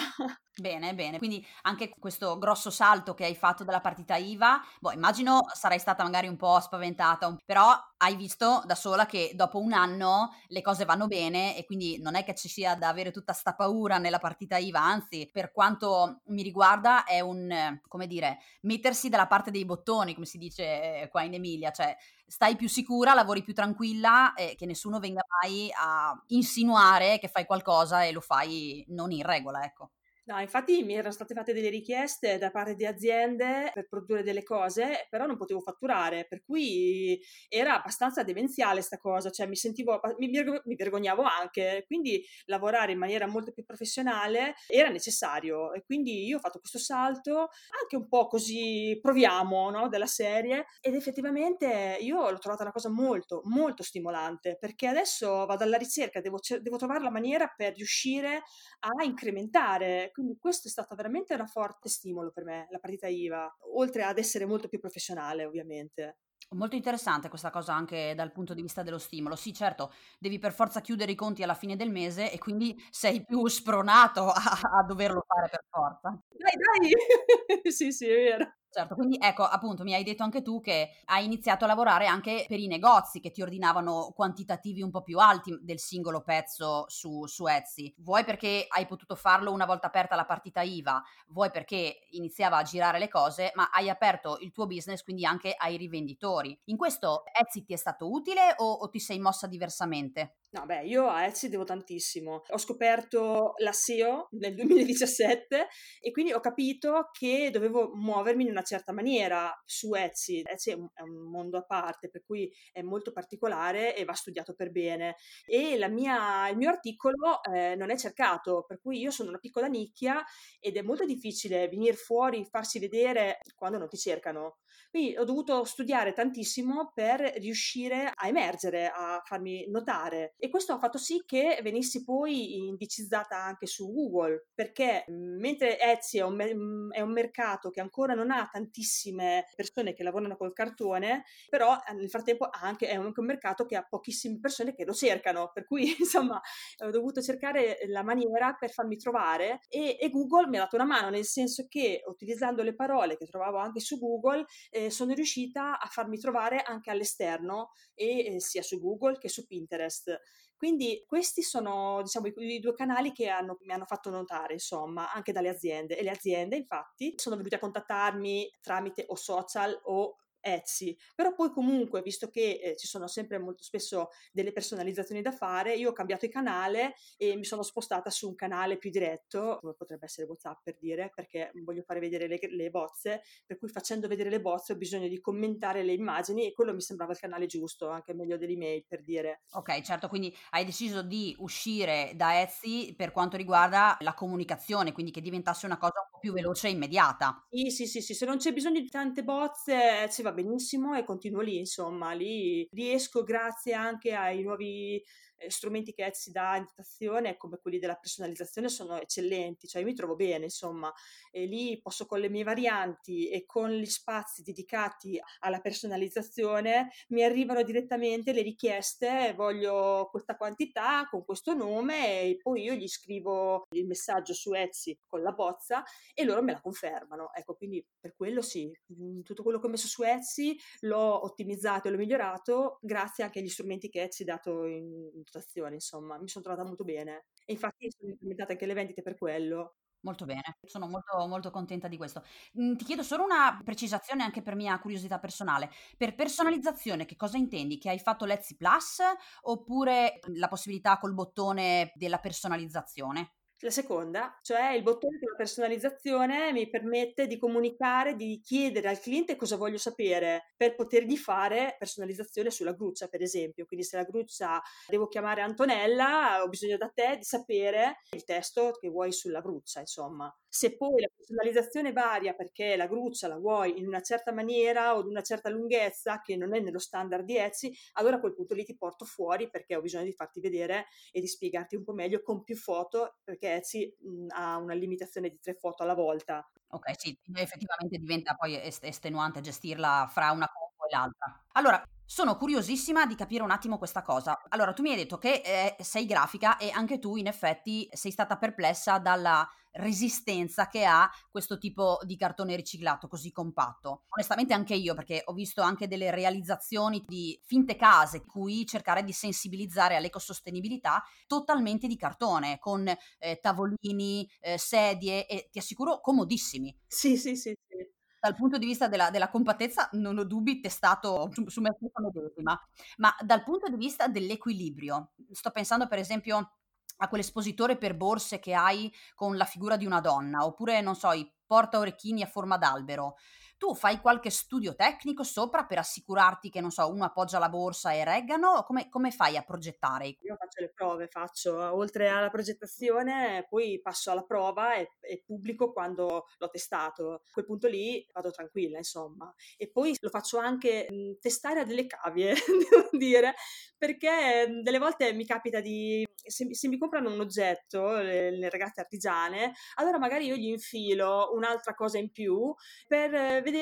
Bene, 0.55 0.95
bene. 0.95 1.19
Quindi 1.19 1.45
anche 1.63 1.89
questo 1.99 2.39
grosso 2.39 2.71
salto 2.71 3.13
che 3.13 3.25
hai 3.25 3.35
fatto 3.35 3.63
dalla 3.63 3.81
partita 3.81 4.15
IVA, 4.15 4.59
boh, 4.79 4.91
immagino 4.91 5.45
sarai 5.53 5.77
stata 5.77 6.03
magari 6.03 6.27
un 6.27 6.37
po' 6.37 6.59
spaventata, 6.59 7.35
però 7.45 7.71
hai 7.97 8.15
visto 8.15 8.63
da 8.65 8.75
sola 8.75 9.05
che 9.05 9.31
dopo 9.35 9.59
un 9.59 9.73
anno 9.73 10.22
le 10.47 10.61
cose 10.61 10.85
vanno 10.85 11.07
bene 11.07 11.55
e 11.57 11.65
quindi 11.65 11.99
non 12.01 12.15
è 12.15 12.23
che 12.23 12.35
ci 12.35 12.47
sia 12.49 12.75
da 12.75 12.87
avere 12.89 13.11
tutta 13.11 13.33
sta 13.33 13.53
paura 13.53 13.97
nella 13.97 14.19
partita 14.19 14.57
IVA, 14.57 14.79
anzi, 14.81 15.29
per 15.31 15.51
quanto 15.51 16.21
mi 16.27 16.41
riguarda 16.41 17.03
è 17.05 17.19
un, 17.19 17.79
come 17.87 18.07
dire, 18.07 18.39
mettersi 18.61 19.09
dalla 19.09 19.27
parte 19.27 19.51
dei 19.51 19.65
bottoni, 19.65 20.13
come 20.13 20.25
si 20.25 20.37
dice 20.37 21.01
eh, 21.01 21.09
qua 21.09 21.23
in 21.23 21.33
Emilia, 21.33 21.71
cioè 21.71 21.95
stai 22.25 22.55
più 22.55 22.67
sicura, 22.67 23.13
lavori 23.13 23.43
più 23.43 23.53
tranquilla 23.53 24.33
e 24.33 24.55
che 24.57 24.65
nessuno 24.65 24.99
venga 24.99 25.23
mai 25.41 25.69
a 25.75 26.13
insinuare 26.27 27.19
che 27.19 27.27
fai 27.27 27.45
qualcosa 27.45 28.03
e 28.03 28.11
lo 28.11 28.21
fai 28.21 28.83
non 28.89 29.11
in 29.11 29.23
regola, 29.23 29.63
ecco. 29.63 29.91
No, 30.25 30.39
infatti 30.39 30.83
mi 30.83 30.93
erano 30.93 31.11
state 31.11 31.33
fatte 31.33 31.51
delle 31.51 31.67
richieste 31.67 32.37
da 32.37 32.49
parte 32.49 32.75
di 32.75 32.85
aziende 32.85 33.71
per 33.73 33.89
produrre 33.89 34.23
delle 34.23 34.43
cose, 34.43 35.05
però 35.09 35.25
non 35.25 35.35
potevo 35.35 35.59
fatturare, 35.59 36.25
per 36.29 36.41
cui 36.45 37.19
era 37.49 37.75
abbastanza 37.75 38.23
demenziale 38.23 38.79
sta 38.81 38.97
cosa, 38.97 39.29
cioè 39.31 39.47
mi 39.47 39.57
sentivo, 39.57 39.99
mi, 40.19 40.29
mi 40.29 40.75
vergognavo 40.77 41.23
anche, 41.23 41.83
quindi 41.85 42.23
lavorare 42.45 42.93
in 42.93 42.99
maniera 42.99 43.27
molto 43.27 43.51
più 43.51 43.65
professionale 43.65 44.53
era 44.67 44.87
necessario 44.87 45.73
e 45.73 45.83
quindi 45.83 46.25
io 46.25 46.37
ho 46.37 46.39
fatto 46.39 46.59
questo 46.59 46.79
salto 46.79 47.49
anche 47.81 47.97
un 47.97 48.07
po' 48.07 48.27
così 48.27 48.97
proviamo, 49.01 49.69
no, 49.71 49.89
della 49.89 50.05
serie 50.05 50.67
ed 50.79 50.95
effettivamente 50.95 51.97
io 51.99 52.29
l'ho 52.29 52.39
trovata 52.39 52.63
una 52.63 52.71
cosa 52.71 52.89
molto, 52.89 53.41
molto 53.43 53.83
stimolante 53.83 54.55
perché 54.57 54.87
adesso 54.87 55.45
vado 55.45 55.65
alla 55.65 55.77
ricerca, 55.77 56.21
devo, 56.21 56.39
devo 56.61 56.77
trovare 56.77 57.01
la 57.03 57.11
maniera 57.11 57.51
per 57.53 57.73
riuscire 57.75 58.41
a 58.79 59.03
incrementare 59.03 60.11
quindi 60.13 60.37
questo 60.37 60.67
è 60.69 60.71
stato 60.71 60.95
veramente 60.95 61.33
un 61.33 61.47
forte 61.47 61.89
stimolo 61.89 62.31
per 62.31 62.45
me, 62.45 62.67
la 62.69 62.79
partita 62.79 63.07
IVA, 63.07 63.57
oltre 63.75 64.03
ad 64.03 64.17
essere 64.17 64.45
molto 64.45 64.69
più 64.69 64.79
professionale 64.79 65.43
ovviamente. 65.43 66.19
Molto 66.51 66.75
interessante 66.75 67.29
questa 67.29 67.49
cosa 67.49 67.73
anche 67.73 68.13
dal 68.15 68.31
punto 68.31 68.53
di 68.53 68.61
vista 68.61 68.83
dello 68.83 68.99
stimolo. 68.99 69.35
Sì, 69.35 69.53
certo, 69.53 69.91
devi 70.19 70.37
per 70.37 70.53
forza 70.53 70.81
chiudere 70.81 71.11
i 71.11 71.15
conti 71.15 71.41
alla 71.41 71.55
fine 71.55 71.75
del 71.75 71.89
mese 71.89 72.31
e 72.31 72.37
quindi 72.37 72.77
sei 72.91 73.25
più 73.25 73.47
spronato 73.47 74.27
a, 74.29 74.59
a 74.79 74.83
doverlo 74.85 75.23
fare 75.25 75.49
per 75.49 75.65
forza. 75.67 76.09
Dai, 76.29 76.91
dai! 76.91 77.71
sì, 77.71 77.91
sì, 77.91 78.07
è 78.07 78.15
vero. 78.15 78.53
Certo, 78.75 78.95
quindi 78.95 79.19
ecco, 79.21 79.43
appunto, 79.43 79.83
mi 79.83 79.93
hai 79.93 80.03
detto 80.03 80.23
anche 80.23 80.41
tu 80.41 80.59
che 80.59 80.89
hai 81.05 81.25
iniziato 81.25 81.63
a 81.63 81.67
lavorare 81.67 82.07
anche 82.07 82.45
per 82.47 82.57
i 82.59 82.65
negozi 82.65 83.19
che 83.19 83.29
ti 83.29 83.43
ordinavano 83.43 84.11
quantitativi 84.15 84.81
un 84.81 84.89
po' 84.89 85.03
più 85.03 85.19
alti 85.19 85.55
del 85.61 85.77
singolo 85.77 86.23
pezzo 86.23 86.85
su, 86.87 87.23
su 87.27 87.45
Etsy. 87.45 87.93
Vuoi 87.99 88.23
perché 88.23 88.65
hai 88.67 88.87
potuto 88.87 89.13
farlo 89.15 89.51
una 89.51 89.67
volta 89.67 89.85
aperta 89.85 90.15
la 90.15 90.25
partita 90.25 90.61
IVA, 90.63 91.03
vuoi 91.27 91.51
perché 91.51 92.07
iniziava 92.13 92.57
a 92.57 92.63
girare 92.63 92.97
le 92.97 93.09
cose, 93.09 93.51
ma 93.53 93.69
hai 93.71 93.89
aperto 93.91 94.39
il 94.39 94.51
tuo 94.51 94.65
business 94.65 95.03
quindi 95.03 95.23
anche 95.23 95.53
ai 95.55 95.77
rivenditori. 95.77 96.59
In 96.65 96.77
questo 96.77 97.25
Etsy 97.31 97.63
ti 97.65 97.73
è 97.73 97.77
stato 97.77 98.09
utile 98.09 98.55
o, 98.57 98.71
o 98.71 98.89
ti 98.89 98.99
sei 98.99 99.19
mossa 99.19 99.45
diversamente? 99.45 100.33
No, 100.53 100.67
beh, 100.67 100.83
io 100.83 101.07
a 101.07 101.25
Etsy 101.25 101.49
devo 101.49 101.63
tantissimo. 101.63 102.43
Ho 102.49 102.59
scoperto 102.59 103.55
la 103.57 103.71
SEO 103.71 104.27
nel 104.33 104.53
2017 104.53 105.67
e 105.99 106.11
quindi 106.11 106.31
ho 106.31 106.39
capito 106.39 107.09
che 107.11 107.49
dovevo 107.51 107.95
muovermi 107.95 108.43
in 108.43 108.51
una 108.51 108.61
certa 108.61 108.93
maniera 108.93 109.51
su 109.65 109.95
Etsy. 109.95 110.43
Etsy 110.45 110.69
è 110.69 111.01
un, 111.01 111.31
mondo 111.31 111.57
a 111.57 111.63
parte, 111.63 112.11
per 112.11 112.21
cui 112.23 112.53
è 112.71 112.83
molto 112.83 113.11
particolare 113.11 113.95
e 113.95 114.05
va 114.05 114.13
studiato 114.13 114.53
per 114.53 114.69
bene. 114.69 115.15
E 115.43 115.75
mia, 115.89 116.47
il 116.49 116.57
mio 116.57 116.69
articolo 116.69 117.41
eh, 117.51 117.73
non 117.75 117.89
è 117.89 117.97
cercato, 117.97 118.63
per 118.67 118.79
cui 118.79 118.99
io 118.99 119.09
sono 119.09 119.29
una 119.29 119.39
piccola 119.39 119.65
nicchia 119.65 120.23
ed 120.59 120.77
è 120.77 120.83
molto 120.83 121.03
difficile 121.03 121.67
venire 121.67 121.95
fuori, 121.95 122.45
farsi 122.45 122.77
vedere 122.77 123.39
quando 123.55 123.79
non 123.79 123.89
ti 123.89 123.97
cercano. 123.97 124.57
Quindi 124.91 125.17
ho 125.17 125.23
dovuto 125.23 125.63
studiare 125.63 126.13
tantissimo 126.13 126.91
per 126.93 127.19
riuscire 127.37 128.11
a 128.13 128.27
emergere, 128.27 128.91
a 128.93 129.19
farmi 129.25 129.67
notare 129.67 130.35
e 130.43 130.49
questo 130.49 130.73
ha 130.73 130.77
fatto 130.77 130.97
sì 130.97 131.23
che 131.25 131.57
venissi 131.63 132.03
poi 132.03 132.67
indicizzata 132.67 133.41
anche 133.41 133.65
su 133.65 133.89
Google, 133.93 134.47
perché 134.53 135.05
mhmm, 135.07 135.39
mentre 135.39 135.79
Etsy 135.79 136.17
è 136.17 136.23
un, 136.23 136.35
mhmm, 136.35 136.91
è 136.91 136.99
un 136.99 137.13
mercato 137.13 137.69
che 137.69 137.79
ancora 137.79 138.13
non 138.13 138.29
ha 138.29 138.49
tantissime 138.51 139.45
persone 139.55 139.93
che 139.93 140.03
lavorano 140.03 140.35
col 140.35 140.51
cartone, 140.51 141.23
però 141.47 141.77
eh, 141.87 141.93
nel 141.93 142.09
frattempo 142.09 142.49
anche, 142.51 142.89
è 142.89 142.95
anche 142.95 143.21
un 143.21 143.25
mercato 143.25 143.65
che 143.65 143.77
ha 143.77 143.85
pochissime 143.87 144.37
persone 144.41 144.73
che 144.73 144.83
lo 144.83 144.91
cercano, 144.91 145.49
per 145.53 145.63
cui 145.63 145.95
insomma 145.97 146.41
ho 146.83 146.89
dovuto 146.89 147.21
cercare 147.21 147.77
la 147.87 148.03
maniera 148.03 148.53
per 148.59 148.69
farmi 148.71 148.97
trovare 148.97 149.61
e, 149.69 149.95
e 149.97 150.09
Google 150.09 150.47
mi 150.49 150.57
ha 150.57 150.61
dato 150.63 150.75
una 150.75 150.83
mano, 150.83 151.09
nel 151.09 151.23
senso 151.23 151.67
che 151.69 152.01
utilizzando 152.05 152.63
le 152.63 152.75
parole 152.75 153.15
che 153.15 153.27
trovavo 153.27 153.59
anche 153.59 153.79
su 153.79 153.97
Google 153.97 154.45
eh, 154.71 154.89
sono 154.89 155.13
riuscita 155.13 155.79
a 155.79 155.87
farmi 155.87 156.17
trovare 156.17 156.61
anche 156.61 156.91
all'esterno 156.91 157.71
e 157.93 158.35
eh, 158.35 158.39
sia 158.41 158.61
su 158.61 158.81
Google 158.81 159.17
che 159.17 159.29
su 159.29 159.45
Pinterest. 159.45 160.19
Quindi 160.63 161.03
questi 161.05 161.41
sono 161.41 162.01
diciamo, 162.03 162.27
i, 162.27 162.61
due 162.61 162.73
canali 162.73 163.11
che 163.11 163.27
hanno, 163.27 163.57
mi 163.63 163.73
hanno 163.73 163.83
fatto 163.83 164.09
notare, 164.09 164.53
insomma, 164.53 165.11
anche 165.11 165.33
dalle 165.33 165.49
aziende. 165.49 165.97
E 165.97 166.03
le 166.03 166.11
aziende, 166.11 166.55
infatti, 166.55 167.15
sono 167.17 167.35
venute 167.35 167.55
a 167.55 167.59
contattarmi 167.59 168.49
tramite 168.61 169.03
o 169.09 169.15
social 169.15 169.77
o 169.83 170.15
Etsy, 170.43 170.95
però 171.15 171.33
poi 171.33 171.51
comunque, 171.51 172.01
visto 172.01 172.29
che 172.29 172.59
eh, 172.61 172.75
ci 172.75 172.87
sono 172.87 173.07
sempre 173.07 173.39
molto 173.39 173.63
spesso 173.63 174.09
delle 174.31 174.51
personalizzazioni 174.51 175.21
da 175.21 175.31
fare, 175.31 175.75
io 175.75 175.89
ho 175.89 175.93
cambiato 175.93 176.25
il 176.25 176.31
canale 176.31 176.95
e 177.17 177.35
mi 177.35 177.45
sono 177.45 177.63
spostata 177.63 178.09
su 178.09 178.27
un 178.27 178.35
canale 178.35 178.77
più 178.77 178.89
diretto, 178.89 179.57
come 179.61 179.73
potrebbe 179.73 180.05
essere 180.05 180.27
WhatsApp 180.27 180.59
per 180.63 180.77
dire, 180.77 181.09
perché 181.13 181.51
voglio 181.63 181.83
fare 181.83 181.99
vedere 181.99 182.27
le, 182.27 182.39
le 182.41 182.69
bozze, 182.69 183.21
per 183.45 183.57
cui 183.57 183.69
facendo 183.69 184.07
vedere 184.07 184.29
le 184.29 184.41
bozze 184.41 184.73
ho 184.73 184.75
bisogno 184.75 185.07
di 185.07 185.19
commentare 185.19 185.83
le 185.83 185.93
immagini 185.93 186.45
e 186.45 186.53
quello 186.53 186.73
mi 186.73 186.81
sembrava 186.81 187.13
il 187.13 187.19
canale 187.19 187.45
giusto, 187.45 187.89
anche 187.89 188.13
meglio 188.13 188.37
dell'email 188.37 188.85
per 188.85 189.03
dire. 189.03 189.43
Ok, 189.53 189.81
certo, 189.81 190.07
quindi 190.09 190.35
hai 190.51 190.65
deciso 190.65 191.01
di 191.01 191.35
uscire 191.39 192.11
da 192.15 192.41
Etsy 192.41 192.95
per 192.95 193.11
quanto 193.11 193.37
riguarda 193.37 193.97
la 194.01 194.13
comunicazione, 194.13 194.91
quindi 194.91 195.11
che 195.11 195.21
diventasse 195.21 195.65
una 195.65 195.77
cosa 195.77 196.07
un 196.11 196.12
più 196.23 196.31
veloce 196.31 196.67
e 196.67 196.71
immediata. 196.71 197.45
Sì, 197.49 197.69
sì, 197.69 197.85
sì, 197.85 198.01
sì. 198.01 198.13
se 198.15 198.25
non 198.25 198.37
c'è 198.37 198.53
bisogno 198.53 198.79
di 198.79 198.89
tante 198.89 199.23
bozze, 199.23 200.03
Etsy 200.03 200.23
va 200.23 200.31
benissimo 200.31 200.95
e 200.95 201.03
continuo 201.03 201.41
lì, 201.41 201.57
insomma, 201.57 202.13
lì 202.13 202.65
riesco 202.71 203.21
grazie 203.23 203.73
anche 203.73 204.13
ai 204.13 204.41
nuovi 204.41 204.95
eh, 204.95 205.03
strumenti 205.49 205.93
che 205.93 206.05
Etsy 206.05 206.31
dà 206.31 206.55
in 206.57 206.63
dotazione 206.63 207.37
come 207.37 207.59
quelli 207.59 207.79
della 207.79 207.95
personalizzazione 207.95 208.69
sono 208.69 208.99
eccellenti, 208.99 209.67
cioè 209.67 209.81
io 209.81 209.87
mi 209.87 209.93
trovo 209.93 210.15
bene, 210.15 210.45
insomma, 210.45 210.91
e 211.31 211.45
lì 211.45 211.79
posso 211.81 212.05
con 212.05 212.19
le 212.19 212.29
mie 212.29 212.43
varianti 212.43 213.29
e 213.29 213.45
con 213.45 213.69
gli 213.71 213.85
spazi 213.85 214.43
dedicati 214.43 215.19
alla 215.39 215.59
personalizzazione 215.59 216.91
mi 217.09 217.23
arrivano 217.23 217.63
direttamente 217.63 218.33
le 218.33 218.41
richieste, 218.41 219.33
voglio 219.35 220.07
questa 220.11 220.35
quantità 220.35 221.07
con 221.09 221.23
questo 221.25 221.53
nome 221.53 222.21
e 222.21 222.37
poi 222.41 222.63
io 222.63 222.73
gli 222.73 222.87
scrivo 222.87 223.67
il 223.71 223.85
messaggio 223.85 224.33
su 224.33 224.53
Etsy 224.53 224.97
con 225.05 225.21
la 225.21 225.31
bozza 225.31 225.83
e 226.13 226.23
loro 226.23 226.41
me 226.41 226.53
la 226.53 226.61
confermano. 226.61 227.33
Ecco, 227.33 227.55
quindi 227.55 227.85
per 227.99 228.15
quello 228.15 228.41
sì, 228.41 228.71
mhmm, 228.87 229.21
tutto 229.21 229.43
quello 229.43 229.59
che 229.59 229.67
ho 229.67 229.69
messo 229.69 229.87
su 229.87 230.03
Etsy 230.03 230.55
l'ho 230.81 231.23
ottimizzato 231.23 231.87
e 231.87 231.91
l'ho 231.91 231.97
migliorato 231.97 232.79
grazie 232.81 233.23
anche 233.23 233.39
agli 233.39 233.49
strumenti 233.49 233.89
che 233.89 234.03
Etsy 234.03 234.23
ha 234.23 234.25
dato 234.25 234.65
in 234.65 235.23
dotazione, 235.33 235.75
insomma, 235.75 236.17
mi 236.19 236.27
sono 236.27 236.43
trovata 236.43 236.65
molto 236.67 236.83
bene. 236.83 237.25
E 237.45 237.53
infatti 237.53 237.89
sono 237.91 238.11
implementate 238.11 238.53
anche 238.53 238.65
le 238.65 238.73
vendite 238.73 239.01
per 239.01 239.17
quello. 239.17 239.75
Molto 240.05 240.25
bene, 240.25 240.57
sono 240.65 240.85
molto, 240.89 241.25
molto 241.27 241.49
contenta 241.49 241.87
di 241.87 241.95
questo. 241.95 242.23
Mhmm, 242.55 242.75
ti 242.75 242.83
chiedo 242.83 243.03
solo 243.03 243.23
una 243.23 243.61
precisazione 243.63 244.21
anche 244.23 244.41
per 244.41 244.53
mia 244.55 244.77
curiosità 244.79 245.17
personale. 245.17 245.69
Per 245.95 246.13
personalizzazione 246.13 247.05
che 247.05 247.15
cosa 247.15 247.37
intendi? 247.37 247.77
Che 247.77 247.89
hai 247.89 247.99
fatto 247.99 248.25
l'Etsy 248.25 248.57
Plus 248.57 248.97
oppure 249.43 250.19
la 250.33 250.49
possibilità 250.49 250.97
col 250.97 251.13
bottone 251.13 251.93
della 251.95 252.17
personalizzazione? 252.19 253.31
La 253.63 253.69
seconda, 253.69 254.37
cioè 254.41 254.71
il 254.73 254.83
bottone 254.83 255.17
della 255.19 255.35
personalizzazione 255.37 256.51
mi 256.51 256.69
permette 256.69 257.27
di 257.27 257.37
comunicare, 257.37 258.13
di 258.13 258.41
chiedere 258.43 258.89
al 258.89 258.99
cliente 258.99 259.37
cosa 259.37 259.55
voglio 259.55 259.77
sapere 259.77 260.51
per 260.57 260.75
potergli 260.75 261.15
fare 261.15 261.77
personalizzazione 261.79 262.51
sulla 262.51 262.73
gruccia, 262.73 263.07
per 263.07 263.21
esempio. 263.21 263.65
Quindi 263.65 263.85
se 263.85 263.95
la 263.95 264.03
gruccia 264.03 264.61
devo 264.85 265.07
chiamare 265.07 265.39
Antonella, 265.39 266.43
ho 266.43 266.49
bisogno 266.49 266.75
da 266.75 266.89
te 266.93 267.15
di 267.15 267.23
sapere 267.23 267.99
il 268.11 268.25
testo 268.25 268.71
che 268.77 268.89
vuoi 268.89 269.13
sulla 269.13 269.39
gruccia, 269.39 269.79
insomma. 269.79 270.29
Se 270.45 270.75
poi 270.75 270.99
la 270.99 271.09
personalizzazione 271.15 271.93
varia 271.93 272.33
perché 272.33 272.75
la 272.75 272.85
gruccia 272.87 273.29
la 273.29 273.37
vuoi 273.37 273.79
in 273.79 273.87
una 273.87 274.01
certa 274.01 274.33
maniera 274.33 274.97
o 274.97 275.03
di 275.03 275.09
una 275.09 275.21
certa 275.21 275.49
lunghezza 275.49 276.21
che 276.21 276.35
non 276.35 276.53
è 276.53 276.59
nello 276.59 276.79
standard 276.79 277.23
di 277.23 277.37
Etsy, 277.37 277.73
allora 277.93 278.17
a 278.17 278.19
quel 278.19 278.35
punto 278.35 278.53
lì 278.53 278.65
ti 278.65 278.75
porto 278.75 279.05
fuori 279.05 279.49
perché 279.49 279.75
ho 279.75 279.81
bisogno 279.81 280.03
di 280.03 280.13
farti 280.13 280.41
vedere 280.41 280.87
e 281.11 281.21
di 281.21 281.27
spiegarti 281.27 281.75
un 281.75 281.83
po' 281.85 281.93
meglio 281.93 282.21
con 282.21 282.43
più 282.43 282.55
foto 282.55 283.15
perché 283.23 283.52
Etsy 283.55 283.95
mh, 283.99 284.27
ha 284.29 284.57
una 284.57 284.73
limitazione 284.73 285.29
di 285.29 285.39
tre 285.39 285.55
foto 285.55 285.83
alla 285.83 285.93
volta. 285.93 286.47
Ok, 286.69 286.99
sì, 286.99 287.17
effettivamente 287.35 287.97
diventa 287.97 288.33
poi 288.33 288.59
estenuante 288.59 289.41
gestirla 289.41 290.07
fra 290.11 290.31
una 290.31 290.49
compo 290.51 290.85
e 290.85 290.95
l'altra. 290.95 291.45
Allora, 291.53 291.83
sono 292.05 292.35
curiosissima 292.35 293.05
di 293.05 293.15
capire 293.15 293.43
un 293.43 293.51
attimo 293.51 293.77
questa 293.77 294.01
cosa. 294.01 294.41
Allora, 294.49 294.73
tu 294.73 294.81
mi 294.81 294.89
hai 294.89 294.95
detto 294.95 295.17
che 295.17 295.41
eh, 295.43 295.83
sei 295.83 296.05
grafica 296.05 296.57
e 296.57 296.71
anche 296.71 296.99
tu 296.99 297.15
in 297.15 297.27
effetti 297.27 297.87
sei 297.91 298.11
stata 298.11 298.37
perplessa 298.37 298.97
dalla 298.97 299.47
resistenza 299.73 300.67
che 300.67 300.85
ha 300.85 301.09
questo 301.31 301.57
tipo 301.57 301.99
di 302.03 302.15
cartone 302.15 302.55
riciclato 302.55 303.07
così 303.07 303.31
compatto. 303.31 304.03
Onestamente 304.09 304.53
anche 304.53 304.75
io, 304.75 304.93
perché 304.95 305.21
ho 305.25 305.33
visto 305.33 305.61
anche 305.61 305.87
delle 305.87 306.11
realizzazioni 306.11 307.03
di 307.05 307.39
finte 307.43 307.75
case 307.75 308.23
cui 308.25 308.65
cercare 308.65 309.03
di 309.03 309.11
sensibilizzare 309.13 309.95
all'ecosostenibilità 309.95 311.03
totalmente 311.27 311.87
di 311.87 311.97
cartone, 311.97 312.59
con 312.59 312.87
eh, 312.87 313.39
tavolini, 313.41 314.29
eh, 314.39 314.57
sedie 314.57 315.25
e 315.27 315.49
ti 315.51 315.59
assicuro 315.59 315.99
comodissimi. 316.01 316.75
Sì, 316.87 317.17
sì, 317.17 317.35
sì, 317.35 317.55
sì. 317.67 317.91
Dal 318.19 318.35
punto 318.35 318.57
di 318.57 318.65
vista 318.65 318.87
della, 318.87 319.09
della 319.09 319.29
compattezza 319.29 319.89
non 319.93 320.17
ho 320.17 320.23
dubbi, 320.23 320.61
testato 320.61 321.29
su, 321.33 321.45
su 321.49 321.59
me 321.59 321.73
stessa 321.75 321.99
medesima, 322.01 322.57
ma 322.97 323.13
dal 323.19 323.43
punto 323.43 323.67
di 323.67 323.75
vista 323.75 324.07
dell'equilibrio, 324.07 325.11
sto 325.31 325.51
pensando 325.51 325.87
per 325.87 325.99
esempio 325.99 326.53
a 326.97 327.07
quell'espositore 327.07 327.77
per 327.77 327.95
borse 327.95 328.39
che 328.39 328.53
hai 328.53 328.91
con 329.15 329.37
la 329.37 329.45
figura 329.45 329.77
di 329.77 329.85
una 329.85 329.99
donna, 329.99 330.45
oppure, 330.45 330.81
non 330.81 330.95
so, 330.95 331.11
i 331.11 331.29
porta 331.45 331.77
orecchini 331.79 332.21
a 332.21 332.27
forma 332.27 332.57
d'albero 332.57 333.15
tu 333.63 333.73
fai 333.73 334.01
qualche 334.01 334.29
studio 334.29 334.75
tecnico 334.75 335.23
sopra 335.23 335.63
per 335.63 335.77
assicurarti 335.77 336.49
che, 336.49 336.59
non 336.59 336.69
so, 336.69 336.91
uno 336.91 337.05
appoggia 337.05 337.39
la 337.39 337.47
borsa 337.47 337.93
e 337.93 338.03
reggano? 338.03 338.61
Come, 338.63 338.89
come 338.89 339.09
fai 339.09 339.37
a 339.37 339.41
progettare? 339.41 340.17
Io 340.19 340.35
faccio 340.35 340.59
le 340.59 340.73
prove, 340.75 341.07
faccio, 341.07 341.73
oltre 341.73 342.09
alla 342.09 342.29
progettazione, 342.29 343.45
poi 343.47 343.79
passo 343.81 344.11
alla 344.11 344.25
prova 344.25 344.75
e, 344.75 344.97
e 344.99 345.23
pubblico 345.25 345.71
quando 345.71 346.25
l'ho 346.37 346.49
testato. 346.49 347.13
A 347.13 347.21
quel 347.31 347.45
punto 347.45 347.69
lì 347.69 348.05
vado 348.11 348.31
tranquilla, 348.31 348.79
insomma. 348.79 349.33
E 349.55 349.71
poi 349.71 349.95
lo 350.01 350.09
faccio 350.09 350.39
anche 350.39 350.85
mh, 350.89 351.19
testare 351.21 351.61
a 351.61 351.63
delle 351.63 351.87
cavie, 351.87 352.33
devo 352.69 352.89
dire, 352.91 353.33
perché 353.77 354.59
delle 354.61 354.77
volte 354.77 355.13
mi 355.13 355.25
capita 355.25 355.61
di 355.61 356.05
se, 356.25 356.53
se, 356.53 356.67
mi 356.67 356.77
comprano 356.77 357.11
un 357.11 357.19
oggetto, 357.19 357.97
le, 357.97 358.31
le, 358.31 358.49
ragazze 358.49 358.81
artigiane, 358.81 359.53
allora 359.75 359.99
magari 359.99 360.25
io 360.25 360.35
gli 360.35 360.47
infilo 360.47 361.31
un'altra 361.33 361.73
cosa 361.73 361.97
in 361.97 362.11
più 362.11 362.53
per 362.87 363.11
vedere 363.11 363.52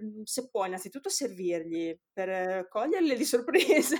mhmm, 0.00 0.22
se 0.24 0.48
può 0.50 0.66
innanzitutto 0.66 1.08
servirgli, 1.08 1.98
per 2.12 2.68
coglierle 2.68 3.16
di 3.16 3.24
sorpresa 3.24 3.96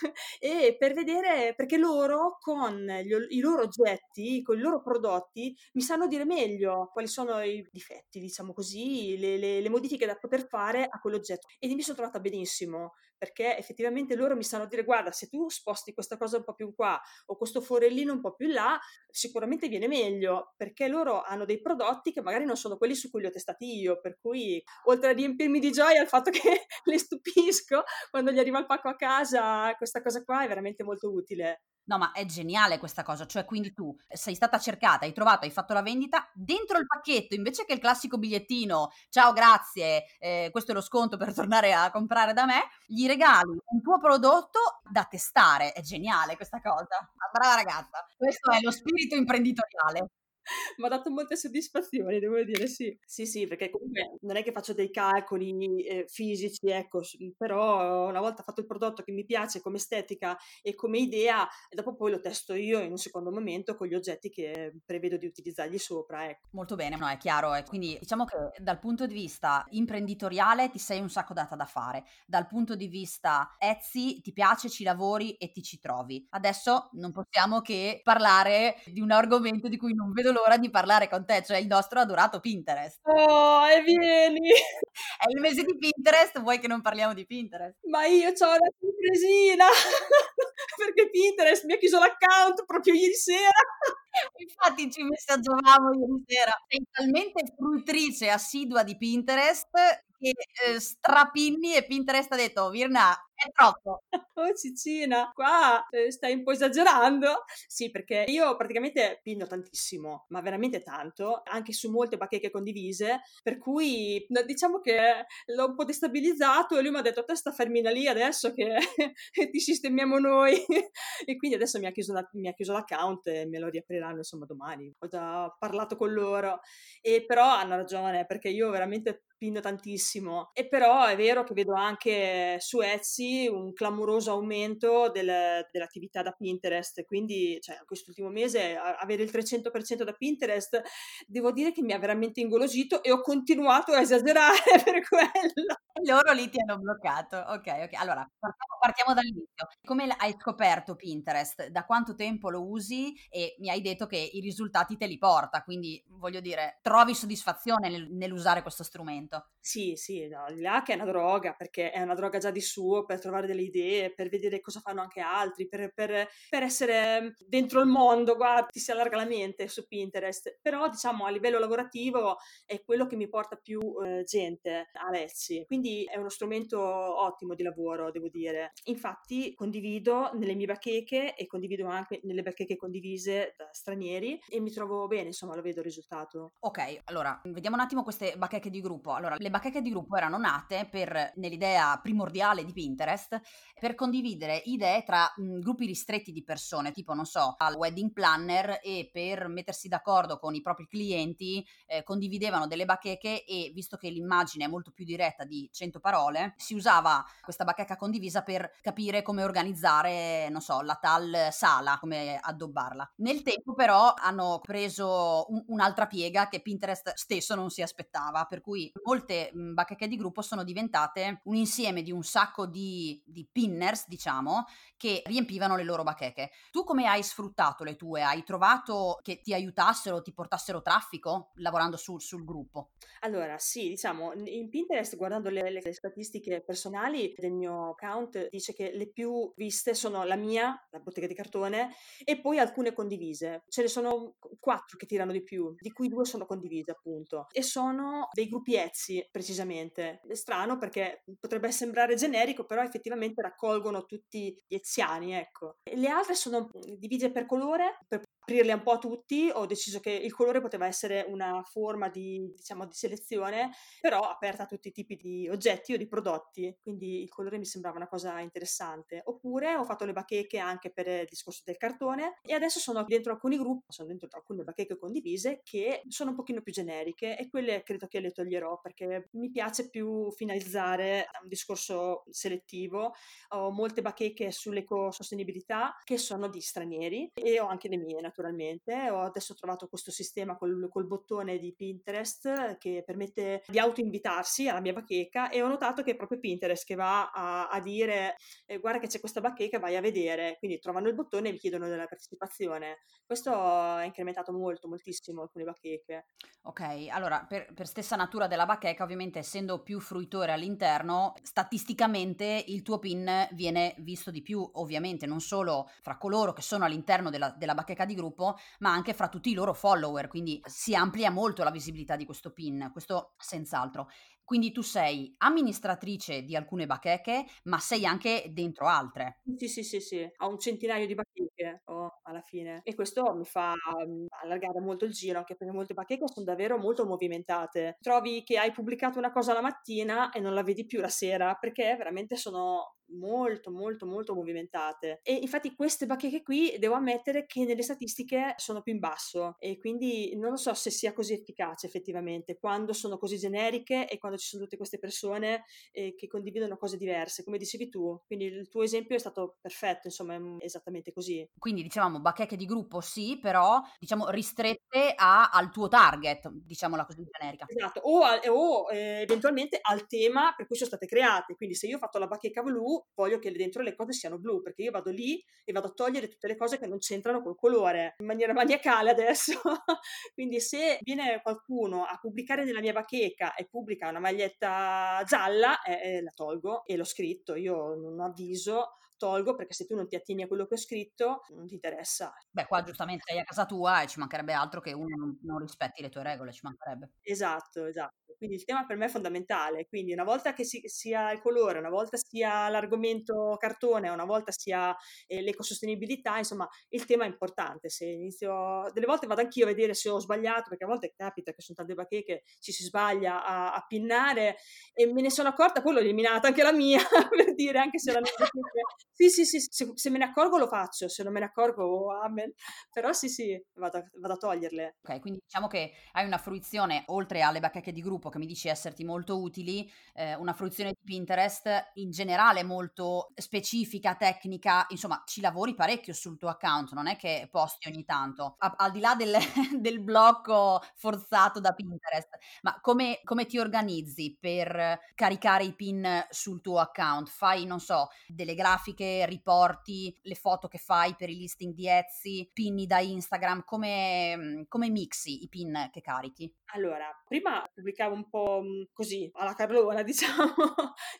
e 0.40 0.76
per 0.78 0.94
vedere, 0.94 1.54
perché 1.54 1.76
loro 1.76 2.38
con 2.40 2.84
gli, 3.02 3.14
i 3.36 3.40
loro 3.40 3.62
oggetti, 3.62 4.42
con 4.42 4.58
i 4.58 4.60
loro 4.60 4.82
prodotti, 4.82 5.56
mi 5.74 5.82
sanno 5.82 6.06
dire 6.06 6.24
meglio 6.24 6.90
quali 6.92 7.08
sono 7.08 7.40
i 7.42 7.66
difetti, 7.70 8.20
diciamo 8.20 8.52
così, 8.52 9.16
le, 9.18 9.36
le, 9.38 9.60
le 9.60 9.68
modifiche 9.68 10.06
da 10.06 10.16
poter 10.16 10.46
fare 10.48 10.86
a 10.88 10.98
quell'oggetto. 10.98 11.46
E 11.58 11.74
mi 11.74 11.82
sono 11.82 11.96
trovata 11.96 12.20
benissimo 12.20 12.94
perché 13.18 13.56
effettivamente 13.56 14.14
loro 14.14 14.36
mi 14.36 14.42
sanno 14.42 14.66
dire 14.66 14.84
guarda 14.84 15.10
se 15.10 15.28
tu 15.28 15.48
sposti 15.48 15.92
questa 15.92 16.16
cosa 16.16 16.36
un 16.36 16.44
po' 16.44 16.54
più 16.54 16.66
in 16.66 16.74
qua 16.74 17.00
o 17.26 17.36
questo 17.36 17.60
forellino 17.60 18.12
un 18.12 18.20
po' 18.20 18.34
più 18.34 18.46
in 18.46 18.52
là 18.52 18.78
sicuramente 19.10 19.68
viene 19.68 19.88
meglio 19.88 20.52
perché 20.56 20.88
loro 20.88 21.22
hanno 21.22 21.44
dei 21.44 21.60
prodotti 21.60 22.12
che 22.12 22.20
magari 22.20 22.44
non 22.44 22.56
sono 22.56 22.76
quelli 22.76 22.94
su 22.94 23.10
cui 23.10 23.20
li 23.20 23.26
ho 23.26 23.30
testati 23.30 23.78
io 23.78 24.00
per 24.00 24.18
cui 24.20 24.62
oltre 24.84 25.10
a 25.10 25.12
riempirmi 25.12 25.58
di 25.58 25.70
gioia 25.72 26.02
il 26.02 26.08
fatto 26.08 26.30
che 26.30 26.66
le 26.84 26.98
stupisco 26.98 27.84
quando 28.10 28.32
gli 28.32 28.38
arriva 28.38 28.58
il 28.58 28.66
pacco 28.66 28.88
a 28.88 28.96
casa 28.96 29.74
questa 29.86 30.02
cosa 30.02 30.24
qua 30.24 30.42
è 30.42 30.48
veramente 30.48 30.82
molto 30.82 31.12
utile. 31.12 31.62
No, 31.84 31.98
ma 31.98 32.10
è 32.10 32.24
geniale 32.24 32.78
questa 32.78 33.04
cosa, 33.04 33.26
cioè 33.26 33.44
quindi 33.44 33.72
tu 33.72 33.96
sei 34.08 34.34
stata 34.34 34.58
cercata, 34.58 35.04
hai 35.04 35.12
trovato, 35.12 35.44
hai 35.44 35.52
fatto 35.52 35.72
la 35.72 35.82
vendita, 35.82 36.28
dentro 36.34 36.78
il 36.78 36.86
pacchetto, 36.86 37.36
invece 37.36 37.64
che 37.64 37.74
il 37.74 37.78
classico 37.78 38.18
bigliettino, 38.18 38.90
ciao, 39.08 39.32
grazie, 39.32 40.06
eh, 40.18 40.48
questo 40.50 40.72
è 40.72 40.74
lo 40.74 40.80
sconto 40.80 41.16
per 41.16 41.32
tornare 41.32 41.72
a 41.72 41.92
comprare 41.92 42.32
da 42.32 42.44
me, 42.44 42.64
gli 42.86 43.06
regali 43.06 43.56
un 43.66 43.80
tuo 43.80 44.00
prodotto 44.00 44.80
da 44.90 45.04
testare, 45.04 45.70
è 45.70 45.80
geniale 45.80 46.34
questa 46.34 46.60
cosa, 46.60 47.08
brava 47.32 47.54
ragazza, 47.54 48.04
questo 48.16 48.50
è 48.50 48.60
lo 48.60 48.72
spirito 48.72 49.14
imprenditoriale. 49.14 50.08
mi 50.78 50.84
ha 50.86 50.88
dato 50.88 51.10
molte 51.10 51.36
soddisfazioni, 51.36 52.18
devo 52.18 52.42
dire, 52.42 52.66
sì. 52.66 52.96
Sì, 53.04 53.26
sì, 53.26 53.46
perché 53.46 53.70
comunque 53.70 54.16
non 54.20 54.36
è 54.36 54.42
che 54.42 54.52
faccio 54.52 54.72
dei 54.74 54.90
calcoli 54.90 55.84
eh, 55.84 56.04
fisici, 56.08 56.68
ecco, 56.68 57.02
però 57.36 58.08
una 58.08 58.20
volta 58.20 58.42
fatto 58.42 58.60
il 58.60 58.66
prodotto 58.66 59.02
che 59.02 59.12
mi 59.12 59.24
piace 59.24 59.60
come 59.60 59.76
estetica 59.76 60.36
e 60.62 60.74
come 60.74 60.98
idea, 60.98 61.46
dopo 61.70 61.94
poi 61.94 62.10
lo 62.10 62.20
testo 62.20 62.54
io 62.54 62.80
in 62.80 62.90
un 62.90 62.96
secondo 62.98 63.30
momento 63.30 63.74
con 63.74 63.86
gli 63.86 63.94
oggetti 63.94 64.30
che 64.30 64.74
prevedo 64.84 65.16
di 65.16 65.26
utilizzargli 65.26 65.78
sopra, 65.78 66.28
ecco. 66.28 66.48
Molto 66.52 66.74
bene, 66.76 66.96
no, 66.96 67.08
è 67.08 67.16
chiaro, 67.16 67.54
e 67.54 67.64
quindi 67.64 67.96
diciamo 68.00 68.24
che 68.24 68.36
dal 68.62 68.78
punto 68.78 69.06
di 69.06 69.14
vista 69.14 69.64
imprenditoriale 69.70 70.70
ti 70.70 70.78
sei 70.78 71.00
un 71.00 71.10
sacco 71.10 71.32
data 71.34 71.54
da 71.56 71.64
fare, 71.66 72.04
dal 72.26 72.46
punto 72.46 72.74
di 72.76 72.88
vista 72.88 73.54
Etsy 73.58 74.20
ti 74.20 74.32
piace, 74.32 74.68
ci 74.68 74.84
lavori 74.84 75.34
e 75.34 75.50
ti 75.50 75.62
ci 75.62 75.78
trovi. 75.78 76.24
Adesso 76.30 76.90
non 76.92 77.12
possiamo 77.12 77.60
che 77.60 78.00
parlare 78.02 78.76
di 78.86 79.00
un 79.00 79.10
argomento 79.10 79.68
di 79.68 79.76
cui 79.76 79.94
non 79.94 80.12
vedo 80.12 80.32
l'ora 80.36 80.58
di 80.58 80.70
parlare 80.70 81.08
con 81.08 81.24
te, 81.24 81.42
cioè 81.42 81.56
il 81.58 81.66
nostro 81.66 82.00
adorato 82.00 82.40
Pinterest. 82.40 83.00
Oh, 83.02 83.66
e 83.66 83.82
vieni! 83.82 84.50
È 84.50 85.30
il 85.32 85.40
mese 85.40 85.62
di 85.62 85.76
Pinterest, 85.76 86.40
vuoi 86.40 86.58
che 86.58 86.68
non 86.68 86.82
parliamo 86.82 87.14
di 87.14 87.24
Pinterest? 87.24 87.78
Ma 87.88 88.04
io 88.06 88.28
ho 88.28 88.46
una 88.46 88.70
sorpresina! 88.78 89.66
Perché 90.76 91.10
Pinterest 91.10 91.64
mi 91.64 91.72
ha 91.72 91.78
chiuso 91.78 91.98
l'account 91.98 92.64
proprio 92.66 92.94
ieri 92.94 93.14
sera. 93.14 93.50
Infatti 94.36 94.90
ci 94.90 95.02
messaggiavamo 95.02 95.92
ieri 95.94 96.24
sera. 96.26 96.52
Sei 96.68 96.86
talmente 96.90 97.54
fruttrice 97.56 98.28
assidua 98.28 98.82
di 98.82 98.96
Pinterest 98.96 99.70
che 100.18 100.32
eh, 100.74 100.80
strapinni 100.80 101.74
e 101.74 101.84
Pinterest 101.84 102.32
ha 102.32 102.36
detto 102.36 102.70
Virna 102.70 103.16
è 103.36 103.50
troppo. 103.52 104.02
Oh 104.38 104.52
Cicina, 104.54 105.30
qua 105.32 105.86
eh, 105.88 106.10
stai 106.12 106.34
un 106.34 106.42
po' 106.42 106.52
esagerando. 106.52 107.44
Sì, 107.66 107.90
perché 107.90 108.24
io 108.28 108.54
praticamente 108.54 109.20
pinno 109.22 109.46
tantissimo, 109.46 110.26
ma 110.28 110.42
veramente 110.42 110.82
tanto, 110.82 111.40
anche 111.44 111.72
su 111.72 111.90
molte 111.90 112.18
bacheche 112.18 112.50
condivise, 112.50 113.22
per 113.42 113.56
cui 113.56 114.26
diciamo 114.44 114.80
che 114.80 115.24
l'ho 115.46 115.66
un 115.68 115.74
po' 115.74 115.84
destabilizzato 115.84 116.76
e 116.76 116.82
lui 116.82 116.90
mi 116.90 116.98
ha 116.98 117.02
detto 117.02 117.24
te 117.24 117.34
sta 117.34 117.50
fermina 117.50 117.90
lì 117.90 118.06
adesso 118.06 118.52
che 118.52 118.76
ti 119.50 119.58
sistemiamo 119.58 120.18
noi. 120.18 120.62
e 121.24 121.36
quindi 121.36 121.56
adesso 121.56 121.78
mi 121.78 121.86
ha, 121.86 121.92
chiuso 121.92 122.12
la, 122.12 122.28
mi 122.32 122.48
ha 122.48 122.52
chiuso 122.52 122.72
l'account 122.74 123.26
e 123.28 123.46
me 123.46 123.58
lo 123.58 123.68
riapriranno 123.68 124.18
insomma 124.18 124.44
domani. 124.44 124.92
Ho 124.98 125.06
già 125.08 125.48
parlato 125.58 125.96
con 125.96 126.12
loro. 126.12 126.60
E 127.00 127.24
però 127.26 127.48
hanno 127.48 127.76
ragione, 127.76 128.26
perché 128.26 128.48
io 128.50 128.68
veramente 128.70 129.24
pinno 129.36 129.60
tantissimo. 129.60 130.50
E 130.52 130.68
però 130.68 131.06
è 131.06 131.16
vero 131.16 131.44
che 131.44 131.54
vedo 131.54 131.74
anche 131.74 132.56
su 132.60 132.80
Etsy 132.80 133.46
un 133.48 133.72
clamoroso 133.72 134.30
aumento 134.32 135.10
del, 135.10 135.66
dell'attività 135.70 136.22
da 136.22 136.32
Pinterest, 136.32 137.04
quindi 137.04 137.58
cioè, 137.60 137.80
quest'ultimo 137.84 138.28
mese 138.28 138.76
avere 138.76 139.22
il 139.22 139.30
300% 139.30 140.02
da 140.02 140.12
Pinterest 140.12 140.80
devo 141.26 141.52
dire 141.52 141.72
che 141.72 141.82
mi 141.82 141.92
ha 141.92 141.98
veramente 141.98 142.40
ingolosito 142.40 143.02
e 143.02 143.10
ho 143.12 143.20
continuato 143.20 143.92
a 143.92 144.00
esagerare 144.00 144.56
per 144.84 145.06
quello. 145.08 145.76
Loro 146.04 146.32
lì 146.32 146.48
ti 146.50 146.60
hanno 146.60 146.78
bloccato. 146.78 147.38
Ok, 147.38 147.66
ok. 147.84 147.94
Allora, 147.94 148.28
partiamo, 148.38 148.76
partiamo 148.80 149.14
dall'inizio. 149.14 149.66
Come 149.82 150.06
hai 150.18 150.34
scoperto 150.38 150.94
Pinterest? 150.94 151.68
Da 151.68 151.84
quanto 151.84 152.14
tempo 152.14 152.50
lo 152.50 152.68
usi? 152.68 153.14
E 153.30 153.56
mi 153.60 153.70
hai 153.70 153.80
detto 153.80 154.06
che 154.06 154.18
i 154.18 154.40
risultati 154.40 154.96
te 154.96 155.06
li 155.06 155.16
porta, 155.18 155.62
quindi 155.62 156.02
voglio 156.08 156.40
dire, 156.40 156.78
trovi 156.82 157.14
soddisfazione 157.14 157.88
nel, 157.88 158.10
nell'usare 158.12 158.60
questo 158.62 158.84
strumento? 158.84 159.48
Sì, 159.66 159.94
sì, 159.96 160.28
no, 160.28 160.44
là 160.58 160.82
che 160.84 160.92
è 160.92 160.94
una 160.94 161.06
droga, 161.06 161.52
perché 161.54 161.90
è 161.90 162.00
una 162.00 162.14
droga 162.14 162.38
già 162.38 162.52
di 162.52 162.60
suo 162.60 163.04
per 163.04 163.18
trovare 163.20 163.48
delle 163.48 163.62
idee, 163.62 164.14
per 164.14 164.28
vedere 164.28 164.60
cosa 164.60 164.78
fanno 164.78 165.00
anche 165.00 165.18
altri, 165.20 165.66
per, 165.66 165.92
per, 165.92 166.28
per 166.48 166.62
essere 166.62 167.34
dentro 167.48 167.80
il 167.80 167.88
mondo, 167.88 168.36
guarda, 168.36 168.66
ti 168.66 168.78
si 168.78 168.92
allarga 168.92 169.16
la 169.16 169.24
mente 169.24 169.66
su 169.66 169.84
Pinterest. 169.88 170.58
Però, 170.62 170.88
diciamo, 170.88 171.24
a 171.26 171.30
livello 171.30 171.58
lavorativo 171.58 172.36
è 172.64 172.80
quello 172.84 173.06
che 173.06 173.16
mi 173.16 173.28
porta 173.28 173.56
più 173.56 173.80
eh, 174.04 174.22
gente 174.22 174.88
a 174.92 175.10
Lezzi. 175.10 175.64
Quindi 175.66 175.85
è 176.04 176.16
uno 176.16 176.28
strumento 176.28 176.78
ottimo 176.80 177.54
di 177.54 177.62
lavoro, 177.62 178.10
devo 178.10 178.28
dire. 178.28 178.72
Infatti 178.84 179.54
condivido 179.54 180.30
nelle 180.34 180.54
mie 180.54 180.66
bacheche 180.66 181.34
e 181.34 181.46
condivido 181.46 181.86
anche 181.86 182.20
nelle 182.24 182.42
bacheche 182.42 182.76
condivise 182.76 183.54
da 183.56 183.68
stranieri 183.70 184.40
e 184.48 184.60
mi 184.60 184.70
trovo 184.70 185.06
bene, 185.06 185.28
insomma, 185.28 185.54
lo 185.54 185.62
vedo 185.62 185.80
il 185.80 185.86
risultato. 185.86 186.52
Ok, 186.60 187.02
allora, 187.04 187.40
vediamo 187.44 187.76
un 187.76 187.82
attimo 187.82 188.02
queste 188.02 188.34
bacheche 188.36 188.70
di 188.70 188.80
gruppo. 188.80 189.12
Allora, 189.12 189.36
le 189.38 189.50
bacheche 189.50 189.82
di 189.82 189.90
gruppo 189.90 190.16
erano 190.16 190.38
nate 190.38 190.88
per, 190.90 191.32
nell'idea 191.36 191.98
primordiale 192.02 192.64
di 192.64 192.72
Pinterest, 192.72 193.40
per 193.78 193.94
condividere 193.94 194.62
idee 194.64 195.02
tra 195.04 195.32
mh, 195.36 195.60
gruppi 195.60 195.86
ristretti 195.86 196.32
di 196.32 196.42
persone, 196.42 196.92
tipo, 196.92 197.14
non 197.14 197.24
so, 197.24 197.54
al 197.56 197.74
wedding 197.74 198.12
planner 198.12 198.80
e 198.82 199.08
per 199.12 199.48
mettersi 199.48 199.88
d'accordo 199.88 200.38
con 200.38 200.54
i 200.54 200.62
propri 200.62 200.86
clienti 200.86 201.64
eh, 201.86 202.02
condividevano 202.02 202.66
delle 202.66 202.84
bacheche 202.84 203.44
e 203.44 203.70
visto 203.74 203.96
che 203.96 204.10
l'immagine 204.10 204.64
è 204.64 204.68
molto 204.68 204.90
più 204.90 205.04
diretta 205.04 205.44
di 205.44 205.68
100 205.76 206.00
parole, 206.00 206.54
si 206.56 206.74
usava 206.74 207.24
questa 207.42 207.64
bacheca 207.64 207.96
condivisa 207.96 208.42
per 208.42 208.72
capire 208.80 209.22
come 209.22 209.44
organizzare, 209.44 210.48
non 210.48 210.62
so, 210.62 210.80
la 210.80 210.94
tal 210.94 211.48
sala, 211.50 211.98
come 212.00 212.38
addobbarla. 212.40 213.12
Nel 213.16 213.42
tempo 213.42 213.74
però 213.74 214.14
hanno 214.16 214.60
preso 214.62 215.44
un, 215.50 215.62
un'altra 215.68 216.06
piega 216.06 216.48
che 216.48 216.62
Pinterest 216.62 217.12
stesso 217.14 217.54
non 217.54 217.70
si 217.70 217.82
aspettava, 217.82 218.46
per 218.46 218.62
cui 218.62 218.90
molte 219.04 219.50
bacheche 219.52 220.08
di 220.08 220.16
gruppo 220.16 220.40
sono 220.40 220.64
diventate 220.64 221.40
un 221.44 221.56
insieme 221.56 222.02
di 222.02 222.10
un 222.10 222.22
sacco 222.22 222.66
di, 222.66 223.22
di 223.26 223.46
pinners, 223.50 224.08
diciamo, 224.08 224.64
che 224.96 225.22
riempivano 225.26 225.76
le 225.76 225.84
loro 225.84 226.02
bacheche. 226.02 226.50
Tu 226.70 226.84
come 226.84 227.06
hai 227.06 227.22
sfruttato 227.22 227.84
le 227.84 227.96
tue? 227.96 228.22
Hai 228.22 228.42
trovato 228.44 229.18
che 229.22 229.40
ti 229.42 229.52
aiutassero, 229.52 230.22
ti 230.22 230.32
portassero 230.32 230.80
traffico 230.80 231.50
lavorando 231.56 231.96
sul, 231.98 232.22
sul 232.22 232.44
gruppo? 232.44 232.92
Allora, 233.20 233.58
sì, 233.58 233.88
diciamo, 233.88 234.32
in 234.32 234.68
Pinterest, 234.70 235.16
guardando 235.16 235.50
le, 235.50 235.65
le, 235.70 235.92
statistiche 235.92 236.62
personali 236.62 237.34
del 237.36 237.52
mio 237.52 237.90
account, 237.90 238.48
dice 238.50 238.72
che 238.72 238.90
le 238.92 239.08
più 239.10 239.52
viste 239.56 239.94
sono 239.94 240.24
la 240.24 240.36
mia, 240.36 240.74
la 240.90 240.98
bottega 240.98 241.26
di 241.26 241.34
cartone, 241.34 241.94
e 242.24 242.40
poi 242.40 242.58
alcune 242.58 242.92
condivise. 242.92 243.64
Ce 243.68 243.82
ne 243.82 243.88
sono 243.88 244.36
quattro 244.60 244.96
che 244.96 245.06
tirano 245.06 245.32
di 245.32 245.42
più, 245.42 245.74
di 245.78 245.90
cui 245.92 246.08
due 246.08 246.24
sono 246.24 246.46
condivise, 246.46 246.92
appunto. 246.92 247.46
E 247.52 247.62
sono 247.62 248.28
dei 248.32 248.48
gruppi 248.48 248.76
Etsy, 248.76 249.26
precisamente. 249.30 250.20
È 250.26 250.34
strano 250.34 250.78
perché 250.78 251.22
potrebbe 251.38 251.70
sembrare 251.70 252.14
generico, 252.14 252.64
però 252.64 252.82
effettivamente 252.82 253.42
raccolgono 253.42 254.04
tutti 254.04 254.56
gli 254.66 254.74
eziani, 254.74 255.34
ecco. 255.34 255.76
Le 255.82 256.08
altre 256.08 256.34
sono 256.34 256.70
divise 256.98 257.30
per 257.30 257.46
colore, 257.46 257.98
per 258.06 258.22
aprirle 258.46 258.72
un 258.72 258.82
po' 258.82 258.92
a 258.92 258.98
tutti, 258.98 259.50
ho 259.52 259.66
deciso 259.66 259.98
che 259.98 260.10
il 260.10 260.32
colore 260.32 260.60
poteva 260.60 260.86
essere 260.86 261.24
una 261.28 261.62
forma 261.64 262.08
di, 262.08 262.52
diciamo, 262.54 262.86
di 262.86 262.94
selezione, 262.94 263.72
però 264.00 264.20
aperta 264.20 264.62
a 264.62 264.66
tutti 264.66 264.88
i 264.88 264.92
tipi 264.92 265.16
di 265.16 265.48
oggetti 265.48 265.94
o 265.94 265.96
di 265.96 266.06
prodotti, 266.06 266.76
quindi 266.80 267.22
il 267.22 267.28
colore 267.28 267.58
mi 267.58 267.64
sembrava 267.64 267.96
una 267.96 268.06
cosa 268.06 268.38
interessante. 268.38 269.20
Oppure 269.24 269.74
ho 269.74 269.82
fatto 269.82 270.04
le 270.04 270.12
bacheche 270.12 270.58
anche 270.58 270.92
per 270.92 271.08
il 271.08 271.26
discorso 271.28 271.62
del 271.64 271.76
cartone 271.76 272.38
e 272.42 272.54
adesso 272.54 272.78
sono 272.78 273.02
dentro 273.02 273.32
alcuni 273.32 273.58
gruppi, 273.58 273.92
sono 273.92 274.06
dentro 274.06 274.28
alcune 274.30 274.62
bacheche 274.62 274.96
condivise 274.96 275.60
che 275.64 276.02
sono 276.08 276.30
un 276.30 276.36
pochino 276.36 276.62
più 276.62 276.72
generiche 276.72 277.36
e 277.36 277.48
quelle 277.48 277.82
credo 277.82 278.06
che 278.06 278.20
le 278.20 278.30
toglierò 278.30 278.78
perché 278.80 279.28
mi 279.32 279.50
piace 279.50 279.88
più 279.90 280.30
finalizzare 280.30 281.26
un 281.42 281.48
discorso 281.48 282.22
selettivo. 282.30 283.12
Ho 283.48 283.72
molte 283.72 284.02
bacheche 284.02 284.52
sull'ecosostenibilità 284.52 285.96
che 286.04 286.16
sono 286.16 286.48
di 286.48 286.60
stranieri 286.60 287.32
e 287.34 287.58
ho 287.58 287.66
anche 287.66 287.88
le 287.88 287.96
mie 287.96 288.20
naturalmente. 288.36 289.10
Ho 289.10 289.22
adesso 289.22 289.54
trovato 289.54 289.88
questo 289.88 290.10
sistema 290.10 290.56
col, 290.56 290.88
col 290.90 291.06
bottone 291.06 291.58
di 291.58 291.74
Pinterest 291.74 292.76
che 292.76 293.02
permette 293.04 293.62
di 293.66 293.78
autoinvitarsi 293.78 294.68
alla 294.68 294.80
mia 294.80 294.92
bacheca 294.92 295.48
e 295.48 295.62
ho 295.62 295.68
notato 295.68 296.02
che 296.02 296.12
è 296.12 296.16
proprio 296.16 296.38
Pinterest 296.38 296.84
che 296.84 296.94
va 296.94 297.30
a, 297.30 297.68
a 297.68 297.80
dire 297.80 298.36
eh, 298.66 298.78
guarda 298.78 298.98
che 299.00 299.06
c'è 299.06 299.20
questa 299.20 299.40
bacheca, 299.40 299.78
vai 299.78 299.96
a 299.96 300.00
vedere. 300.00 300.56
Quindi 300.58 300.78
trovano 300.78 301.08
il 301.08 301.14
bottone 301.14 301.48
e 301.48 301.52
vi 301.52 301.58
chiedono 301.58 301.88
della 301.88 302.06
partecipazione. 302.06 302.98
Questo 303.24 303.52
ha 303.52 304.04
incrementato 304.04 304.52
molto, 304.52 304.88
moltissimo 304.88 305.42
alcune 305.42 305.64
bacheche. 305.64 306.26
Ok, 306.62 307.06
allora 307.10 307.44
per, 307.48 307.72
per 307.72 307.86
stessa 307.86 308.16
natura 308.16 308.46
della 308.46 308.66
bacheca, 308.66 309.04
ovviamente 309.04 309.38
essendo 309.38 309.82
più 309.82 310.00
fruitore 310.00 310.52
all'interno, 310.52 311.34
statisticamente 311.42 312.64
il 312.66 312.82
tuo 312.82 312.98
pin 312.98 313.48
viene 313.52 313.94
visto 313.98 314.30
di 314.30 314.42
più, 314.42 314.68
ovviamente 314.74 315.26
non 315.26 315.40
solo 315.40 315.88
fra 316.02 316.18
coloro 316.18 316.52
che 316.52 316.62
sono 316.62 316.84
all'interno 316.84 317.30
della, 317.30 317.50
della 317.50 317.74
bacheca 317.74 318.04
di 318.04 318.14
gruppo, 318.14 318.25
gruppo, 318.26 318.56
ma 318.80 318.92
anche 318.92 319.14
fra 319.14 319.28
tutti 319.28 319.50
i 319.50 319.54
loro 319.54 319.72
follower, 319.72 320.28
quindi 320.28 320.60
si 320.64 320.94
amplia 320.94 321.30
molto 321.30 321.62
la 321.62 321.70
visibilità 321.70 322.16
di 322.16 322.24
questo 322.24 322.52
pin, 322.52 322.90
questo 322.92 323.34
senz'altro. 323.38 324.08
Quindi 324.46 324.70
tu 324.70 324.80
sei 324.80 325.34
amministratrice 325.38 326.42
di 326.42 326.54
alcune 326.54 326.86
bacheche, 326.86 327.46
ma 327.64 327.80
sei 327.80 328.06
anche 328.06 328.44
dentro 328.50 328.86
altre. 328.86 329.40
Sì, 329.56 329.66
sì, 329.66 329.82
sì, 329.82 330.00
sì. 330.00 330.30
Ho 330.36 330.48
un 330.48 330.60
centinaio 330.60 331.04
di 331.04 331.14
bacheche 331.14 331.82
oh, 331.86 332.20
alla 332.22 332.40
fine 332.42 332.80
e 332.84 332.94
questo 332.94 333.34
mi 333.34 333.44
fa 333.44 333.72
um, 333.72 334.26
allargare 334.44 334.80
molto 334.80 335.04
il 335.04 335.10
giro, 335.10 335.38
anche 335.38 335.56
perché 335.56 335.74
molte 335.74 335.94
bacheche 335.94 336.28
sono 336.32 336.46
davvero 336.46 336.78
molto 336.78 337.04
movimentate. 337.04 337.96
Trovi 338.00 338.44
che 338.44 338.56
hai 338.56 338.70
pubblicato 338.70 339.18
una 339.18 339.32
cosa 339.32 339.52
la 339.52 339.62
mattina 339.62 340.30
e 340.30 340.38
non 340.38 340.54
la 340.54 340.62
vedi 340.62 340.86
più 340.86 341.00
la 341.00 341.08
sera 341.08 341.54
perché 341.54 341.96
veramente 341.96 342.36
sono 342.36 342.94
molto 343.10 343.70
molto 343.70 344.06
molto 344.06 344.34
movimentate. 344.34 345.20
E 345.22 345.34
infatti 345.34 345.74
queste 345.74 346.06
bacheche 346.06 346.42
qui 346.42 346.76
devo 346.78 346.94
ammettere 346.94 347.46
che 347.46 347.64
nelle 347.64 347.82
statistiche 347.82 348.54
sono 348.56 348.82
più 348.82 348.92
in 348.92 348.98
basso 348.98 349.56
e 349.58 349.78
quindi 349.78 350.34
non 350.36 350.50
lo 350.50 350.56
so 350.56 350.74
se 350.74 350.90
sia 350.90 351.12
così 351.12 351.34
efficace 351.34 351.86
effettivamente 351.86 352.56
quando 352.58 352.92
sono 352.92 353.18
così 353.18 353.38
generiche 353.38 354.08
e 354.08 354.18
quando 354.18 354.38
ci 354.38 354.48
sono 354.48 354.62
tutte 354.64 354.76
queste 354.76 354.98
persone 354.98 355.64
eh, 355.92 356.14
che 356.14 356.26
condividono 356.26 356.76
cose 356.76 356.96
diverse 356.96 357.44
come 357.44 357.58
dicevi 357.58 357.88
tu. 357.88 358.20
Quindi 358.26 358.46
il 358.46 358.68
tuo 358.68 358.82
esempio 358.82 359.16
è 359.16 359.18
stato 359.18 359.56
perfetto 359.60 360.06
insomma 360.06 360.34
è 360.34 360.40
esattamente 360.60 361.12
così. 361.12 361.48
Quindi 361.58 361.82
dicevamo 361.82 362.20
bacheche 362.20 362.56
di 362.56 362.66
gruppo 362.66 363.00
sì 363.00 363.38
però 363.38 363.80
diciamo 363.98 364.30
ristrette 364.30 365.12
a, 365.14 365.50
al 365.50 365.70
tuo 365.70 365.88
target 365.88 366.48
diciamola 366.50 367.04
così 367.04 367.24
generica. 367.30 367.66
Esatto 367.68 368.00
o, 368.00 368.22
a, 368.22 368.40
o 368.48 368.90
eh, 368.90 369.20
eventualmente 369.22 369.78
al 369.80 370.06
tema 370.06 370.54
per 370.56 370.66
cui 370.66 370.76
sono 370.76 370.88
state 370.88 371.06
create. 371.06 371.54
Quindi 371.56 371.74
se 371.74 371.86
io 371.86 371.96
ho 371.96 372.00
fatto 372.00 372.18
la 372.18 372.26
bacheca 372.26 372.62
blu 372.62 372.95
voglio 373.14 373.38
che 373.38 373.50
dentro 373.52 373.82
le 373.82 373.94
cose 373.94 374.12
siano 374.12 374.38
blu, 374.38 374.62
perché 374.62 374.82
io 374.82 374.90
vado 374.90 375.10
lì 375.10 375.42
e 375.64 375.72
vado 375.72 375.88
a 375.88 375.92
togliere 375.92 376.28
tutte 376.28 376.46
le 376.46 376.56
cose 376.56 376.78
che 376.78 376.86
non 376.86 376.98
c'entrano 376.98 377.42
col 377.42 377.56
colore, 377.56 378.14
in 378.18 378.26
maniera 378.26 378.52
maniacale 378.52 379.10
adesso. 379.10 379.52
Quindi 380.34 380.60
se 380.60 380.98
viene 381.02 381.40
qualcuno 381.42 382.04
a 382.04 382.18
pubblicare 382.20 382.64
nella 382.64 382.80
mia 382.80 382.92
bacheca 382.92 383.54
e 383.54 383.66
pubblica 383.66 384.08
una 384.08 384.20
maglietta 384.20 385.22
gialla, 385.26 385.82
eh, 385.82 386.22
la 386.22 386.32
tolgo 386.34 386.84
e 386.84 386.96
l'ho 386.96 387.04
scritto, 387.04 387.54
io 387.54 387.94
non 387.94 388.20
avviso, 388.20 388.96
tolgo 389.16 389.54
perché 389.54 389.74
se 389.74 389.86
tu 389.86 389.94
non 389.94 390.06
ti 390.06 390.16
attieni 390.16 390.42
a 390.42 390.46
quello 390.46 390.66
che 390.66 390.74
ho 390.74 390.78
scritto 390.78 391.42
non 391.54 391.66
ti 391.66 391.74
interessa. 391.74 392.32
Beh, 392.50 392.66
qua 392.66 392.82
giustamente 392.82 393.24
sei 393.26 393.40
a 393.40 393.44
casa 393.44 393.66
tua 393.66 394.02
e 394.02 394.06
ci 394.06 394.18
mancherebbe 394.18 394.52
altro 394.52 394.80
che 394.80 394.92
uno 394.92 395.16
non, 395.16 395.38
non 395.42 395.58
rispetti 395.58 396.02
le 396.02 396.08
tue 396.08 396.22
regole, 396.22 396.52
ci 396.52 396.60
mancherebbe. 396.62 397.12
Esatto, 397.22 397.86
esatto. 397.86 398.25
Quindi 398.36 398.56
il 398.56 398.64
tema 398.64 398.84
per 398.86 398.96
me 398.96 399.06
è 399.06 399.08
fondamentale. 399.08 399.86
Quindi 399.86 400.12
una 400.12 400.24
volta 400.24 400.52
che 400.52 400.64
si, 400.64 400.82
sia 400.84 401.32
il 401.32 401.40
colore, 401.40 401.78
una 401.78 401.90
volta 401.90 402.16
sia 402.16 402.68
l'argomento 402.68 403.56
cartone, 403.58 404.08
una 404.08 404.24
volta 404.24 404.52
sia 404.52 404.94
eh, 405.26 405.42
l'ecosostenibilità, 405.42 406.38
insomma, 406.38 406.68
il 406.90 407.04
tema 407.04 407.24
è 407.24 407.28
importante. 407.28 407.88
Se 407.88 408.04
inizio, 408.04 408.90
delle 408.92 409.06
volte 409.06 409.26
vado 409.26 409.40
anch'io 409.40 409.64
a 409.64 409.68
vedere 409.68 409.94
se 409.94 410.08
ho 410.08 410.18
sbagliato, 410.18 410.68
perché 410.68 410.84
a 410.84 410.88
volte 410.88 411.12
capita 411.16 411.52
che 411.52 411.62
sono 411.62 411.76
tante 411.76 411.94
bacheche, 411.94 412.42
ci 412.60 412.72
si 412.72 412.84
sbaglia 412.84 413.44
a, 413.44 413.72
a 413.74 413.84
pinnare 413.86 414.56
e 414.92 415.06
me 415.12 415.22
ne 415.22 415.30
sono 415.30 415.48
accorta, 415.48 415.82
poi 415.82 415.94
l'ho 415.94 416.00
eliminata 416.00 416.48
anche 416.48 416.62
la 416.62 416.72
mia, 416.72 417.00
per 417.30 417.54
dire, 417.54 417.78
anche 417.78 417.98
se 417.98 418.12
la 418.12 418.20
mia 418.20 418.30
sì, 419.12 419.30
sì, 419.30 419.44
sì, 419.44 419.60
se, 419.60 419.90
se, 419.94 420.10
me 420.10 420.18
ne 420.18 420.24
accorgo 420.24 420.58
lo 420.58 420.68
faccio, 420.68 421.08
se 421.08 421.22
non 421.22 421.32
me 421.32 421.40
ne 421.40 421.46
accorgo, 421.46 421.84
oh, 421.84 422.20
amen. 422.20 422.52
Però 422.92 423.12
sì, 423.12 423.28
sì, 423.28 423.60
vado, 423.74 424.08
vado 424.20 424.34
a 424.34 424.36
toglierle. 424.36 424.96
Ok, 425.02 425.20
quindi 425.20 425.40
diciamo 425.42 425.66
che 425.68 425.92
hai 426.12 426.26
una 426.26 426.38
fruizione, 426.38 427.04
oltre 427.06 427.42
alle 427.42 427.60
bacheche 427.60 427.92
di 427.92 428.02
gruppo, 428.02 428.25
gruppo 428.26 428.30
che 428.30 428.38
mi 428.38 428.46
dici 428.46 428.68
esserti 428.68 429.04
molto 429.04 429.40
utili, 429.40 429.90
eh, 430.14 430.34
una 430.34 430.52
fruizione 430.52 430.90
di 430.90 430.98
Pinterest 431.04 431.92
in 431.94 432.10
generale 432.10 432.62
molto 432.62 433.32
specifica, 433.34 434.14
tecnica, 434.14 434.86
insomma 434.88 435.22
ci 435.26 435.40
lavori 435.40 435.74
parecchio 435.74 436.12
sul 436.12 436.36
tuo 436.36 436.48
account, 436.48 436.92
non 436.92 437.06
è 437.06 437.16
che 437.16 437.48
posti 437.50 437.88
ogni 437.88 438.04
tanto, 438.04 438.56
a- 438.58 438.74
al 438.76 438.90
di 438.90 439.00
là 439.00 439.14
del, 439.14 439.34
del, 439.80 440.00
blocco 440.00 440.82
forzato 440.94 441.60
da 441.60 441.72
Pinterest, 441.72 442.28
ma 442.62 442.78
come, 442.80 443.20
come 443.24 443.46
ti 443.46 443.58
organizzi 443.58 444.36
per 444.38 445.00
caricare 445.14 445.64
i 445.64 445.74
pin 445.74 446.26
sul 446.30 446.60
tuo 446.60 446.78
account? 446.78 447.28
Fai, 447.28 447.64
non 447.64 447.80
so, 447.80 448.08
delle 448.26 448.54
grafiche, 448.54 449.26
riporti 449.26 450.16
le 450.22 450.34
foto 450.34 450.68
che 450.68 450.78
fai 450.78 451.14
per 451.14 451.30
i 451.30 451.36
listing 451.36 451.74
di 451.74 451.88
Etsy, 451.88 452.50
pinni 452.52 452.86
da 452.86 453.00
Instagram, 453.00 453.64
come, 453.64 454.64
come 454.68 454.90
mixi 454.90 455.42
i 455.42 455.48
pin 455.48 455.88
che 455.92 456.00
carichi? 456.00 456.52
Allora, 456.74 457.06
prima 457.26 457.64
pubblicavo 457.72 458.14
un 458.16 458.28
po' 458.28 458.62
così, 458.92 459.30
alla 459.34 459.54
carlona, 459.54 460.02
diciamo, 460.04 460.54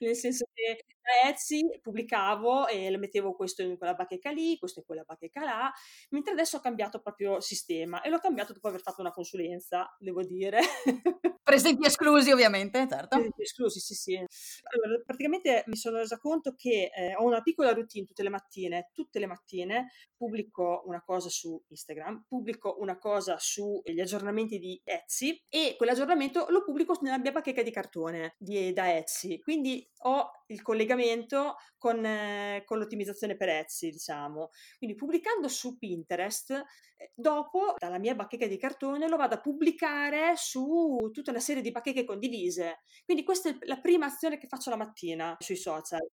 nel 0.01 0.17
senso 0.17 0.47
che 0.53 0.85
da 1.07 1.29
Etsy 1.29 1.81
pubblicavo 1.81 2.67
e 2.67 2.91
le 2.91 2.99
mettevo 2.99 3.35
questo 3.35 3.63
in 3.63 3.77
quella 3.79 3.95
bacheca 3.95 4.31
lì, 4.31 4.59
questo 4.59 4.81
in 4.81 4.85
quella 4.85 5.05
bacheca 5.05 5.45
là, 5.45 5.73
mentre 6.11 6.33
adesso 6.33 6.57
ho 6.57 6.61
cambiato 6.61 7.01
proprio 7.01 7.41
sistema 7.41 8.03
e 8.03 8.11
l'ho 8.11 8.19
cambiato 8.19 8.53
dopo 8.53 8.69
aver 8.69 8.81
fatto 8.81 9.01
una 9.01 9.13
consulenza, 9.13 9.95
devo 9.99 10.23
dire. 10.25 10.61
Presenti 11.47 11.87
esclusi 11.87 12.33
ovviamente, 12.33 12.89
certo. 12.89 13.07
Presenti 13.07 13.43
esclusi, 13.43 13.79
sì 13.79 13.95
sì. 13.95 14.17
Allora, 14.17 15.01
praticamente 15.05 15.63
mi 15.67 15.77
sono 15.77 15.99
resa 15.99 16.19
conto 16.19 16.55
che 16.57 16.91
eh, 16.93 17.15
ho 17.15 17.23
una 17.23 17.41
piccola 17.41 17.73
routine 17.73 18.05
tutte 18.05 18.25
le 18.25 18.31
mattine, 18.31 18.91
tutte 18.93 19.21
le 19.21 19.27
mattine 19.27 19.93
pubblico 20.17 20.83
una 20.87 21.03
cosa 21.05 21.29
su 21.29 21.63
Instagram, 21.69 22.25
pubblico 22.27 22.77
una 22.81 22.99
cosa 22.99 23.37
sugli 23.39 24.01
aggiornamenti 24.01 24.59
di 24.59 24.81
Etsy 24.83 25.41
e 25.49 25.75
quell'aggiornamento 25.77 26.47
lo 26.49 26.65
pubblico 26.65 26.86
nella 27.01 27.19
mia 27.19 27.33
bacheca 27.33 27.63
di 27.63 27.71
cartone 27.71 28.35
di, 28.39 28.73
da 28.73 28.95
Etsy. 28.97 29.41
Quindi 29.41 29.89
ho 30.03 30.31
il 30.47 30.63
collegamento 30.63 31.57
con, 31.79 32.05
eh, 32.05 32.63
con 32.65 32.79
l'ottimizzazione 32.79 33.37
per 33.37 33.49
Etsy, 33.49 33.91
diciamo. 33.91 34.51
Quindi 34.79 34.97
pubblicando 34.97 35.49
su 35.49 35.79
Pinterest, 35.79 36.51
eh, 36.51 37.13
dopo 37.15 37.75
dalla 37.79 37.99
mia 37.99 38.15
bacheca 38.15 38.47
di 38.47 38.59
cartone 38.59 39.09
lo 39.09 39.17
vado 39.17 39.35
a 39.37 39.41
pubblicare 39.41 40.35
su 40.37 41.11
tutta 41.13 41.31
una 41.31 41.41
serie 41.41 41.63
di 41.63 41.71
bacheche 41.71 42.05
condivise. 42.05 42.81
Quindi 43.05 43.25
questa 43.25 43.51
è 43.51 43.57
la 43.63 43.81
prima 43.81 44.07
azione 44.07 44.39
che 44.39 44.49
faccio 44.49 44.71
la 44.71 44.77
mattina 44.77 45.37
sui 45.39 45.57
social 45.57 46.07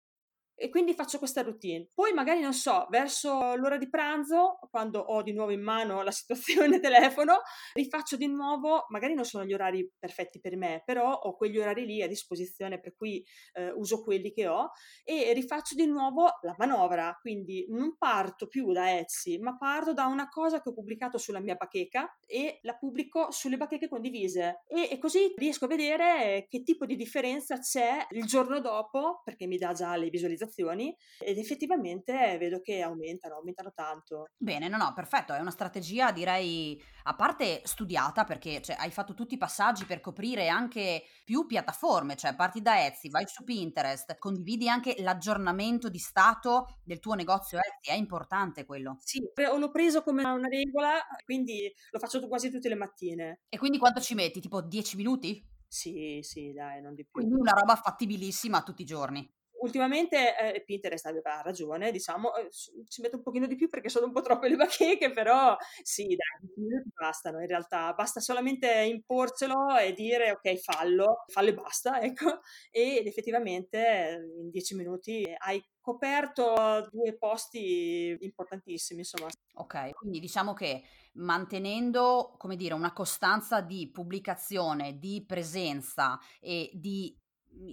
e 0.61 0.69
quindi 0.69 0.93
faccio 0.93 1.17
questa 1.17 1.41
routine. 1.41 1.89
Poi 1.91 2.13
magari 2.13 2.39
non 2.39 2.53
so, 2.53 2.85
verso 2.91 3.55
l'ora 3.55 3.77
di 3.77 3.89
pranzo, 3.89 4.59
quando 4.69 4.99
ho 4.99 5.23
di 5.23 5.33
nuovo 5.33 5.51
in 5.51 5.61
mano 5.61 6.03
la 6.03 6.11
situazione 6.11 6.79
telefono, 6.79 7.41
rifaccio 7.73 8.15
di 8.15 8.27
nuovo, 8.27 8.85
magari 8.89 9.15
non 9.15 9.25
sono 9.25 9.43
gli 9.43 9.53
orari 9.53 9.91
perfetti 9.97 10.39
per 10.39 10.55
me, 10.55 10.83
però 10.85 11.11
ho 11.11 11.35
quegli 11.35 11.57
orari 11.57 11.87
lì 11.87 12.03
a 12.03 12.07
disposizione 12.07 12.79
per 12.79 12.93
cui 12.95 13.25
eh, 13.53 13.71
uso 13.71 14.03
quelli 14.03 14.31
che 14.31 14.47
ho 14.47 14.69
e 15.03 15.33
rifaccio 15.33 15.73
di 15.73 15.87
nuovo 15.87 16.29
la 16.43 16.53
manovra, 16.59 17.17
quindi 17.19 17.65
non 17.69 17.97
parto 17.97 18.47
più 18.47 18.71
da 18.71 18.99
Etsy, 18.99 19.39
ma 19.39 19.57
parto 19.57 19.93
da 19.93 20.05
una 20.05 20.29
cosa 20.29 20.61
che 20.61 20.69
ho 20.69 20.73
pubblicato 20.73 21.17
sulla 21.17 21.39
mia 21.39 21.55
bacheca 21.55 22.15
e 22.27 22.59
la 22.61 22.75
pubblico 22.75 23.31
sulle 23.31 23.57
bacheche 23.57 23.89
condivise 23.89 24.61
e, 24.67 24.89
e 24.91 24.99
così 24.99 25.33
riesco 25.35 25.65
a 25.65 25.69
vedere 25.69 26.45
che 26.47 26.61
tipo 26.61 26.85
di 26.85 26.95
differenza 26.95 27.57
c'è 27.57 28.05
il 28.11 28.25
giorno 28.25 28.59
dopo 28.59 29.21
perché 29.23 29.47
mi 29.47 29.57
dà 29.57 29.73
già 29.73 29.95
le 29.95 30.09
visualizzazioni 30.09 30.49
visualizzazioni 30.51 30.95
ed 31.19 31.37
effettivamente 31.37 32.37
vedo 32.37 32.59
che 32.59 32.81
aumentano, 32.81 33.35
aumentano 33.35 33.71
tanto. 33.73 34.27
Bene, 34.37 34.67
no, 34.67 34.77
no, 34.77 34.91
perfetto, 34.93 35.33
è 35.33 35.39
una 35.39 35.51
strategia 35.51 36.11
direi 36.11 36.81
a 37.03 37.15
parte 37.15 37.61
studiata 37.63 38.25
perché 38.25 38.61
cioè, 38.61 38.75
hai 38.77 38.91
fatto 38.91 39.13
tutti 39.13 39.35
i 39.35 39.37
passaggi 39.37 39.85
per 39.85 40.01
coprire 40.01 40.49
anche 40.49 41.03
più 41.23 41.45
piattaforme, 41.45 42.15
cioè 42.15 42.35
parti 42.35 42.61
da 42.61 42.85
Etsy, 42.85 43.09
vai 43.09 43.25
su 43.27 43.43
Pinterest, 43.43 44.17
condividi 44.17 44.67
anche 44.67 44.95
l'aggiornamento 44.99 45.89
di 45.89 45.99
stato 45.99 46.79
del 46.83 46.99
tuo 46.99 47.13
negozio 47.13 47.57
Etsy, 47.57 47.91
è 47.91 47.95
importante 47.95 48.65
quello. 48.65 48.97
Sì, 48.99 49.21
l'ho 49.35 49.71
preso 49.71 50.03
come 50.03 50.23
una 50.23 50.47
regola, 50.47 50.99
quindi 51.23 51.71
lo 51.91 51.99
faccio 51.99 52.27
quasi 52.27 52.51
tutte 52.51 52.69
le 52.69 52.75
mattine. 52.75 53.41
E 53.49 53.57
quindi 53.57 53.77
quanto 53.77 54.01
ci 54.01 54.13
metti? 54.13 54.41
Tipo 54.41 54.61
10 54.61 54.95
minuti? 54.97 55.49
Sì, 55.67 56.19
sì, 56.21 56.51
dai, 56.51 56.81
non 56.81 56.93
di 56.93 57.03
più. 57.03 57.11
Quindi 57.11 57.33
una 57.33 57.53
roba 57.53 57.75
fattibilissima 57.75 58.61
tutti 58.61 58.81
i 58.81 58.85
giorni 58.85 59.27
ultimamente 59.61 60.35
eh, 60.37 60.63
Pinterest 60.63 61.05
aveva 61.05 61.41
ragione, 61.41 61.91
diciamo, 61.91 62.35
eh, 62.35 62.49
ci 62.51 63.01
metto 63.01 63.17
un 63.17 63.23
pochino 63.23 63.47
di 63.47 63.55
più 63.55 63.69
perché 63.69 63.89
sono 63.89 64.07
un 64.07 64.11
po' 64.11 64.21
troppe 64.21 64.49
le 64.49 64.55
bacheche, 64.55 65.11
però 65.11 65.55
sì, 65.81 66.07
dai, 66.07 66.39
10 66.41 66.59
minuti 66.61 66.89
bastano 66.93 67.39
in 67.39 67.47
realtà, 67.47 67.93
basta 67.93 68.19
solamente 68.19 68.69
imporcelo 68.71 69.77
e 69.77 69.93
dire 69.93 70.31
ok, 70.31 70.55
fallo, 70.57 71.25
fallo 71.27 71.49
e 71.49 71.53
basta, 71.53 72.01
ecco, 72.01 72.41
ed 72.69 73.07
effettivamente 73.07 74.29
in 74.39 74.49
10 74.49 74.75
minuti 74.75 75.23
hai 75.37 75.63
coperto 75.79 76.87
due 76.91 77.17
posti 77.17 78.15
importantissimi, 78.19 78.99
insomma. 78.99 79.29
Ok, 79.55 79.91
quindi 79.93 80.19
diciamo 80.19 80.53
che 80.53 80.83
mantenendo, 81.13 82.35
come 82.37 82.55
dire, 82.55 82.73
una 82.73 82.93
costanza 82.93 83.61
di 83.61 83.89
pubblicazione, 83.91 84.97
di 84.97 85.23
presenza 85.25 86.19
e 86.39 86.69
di 86.73 87.15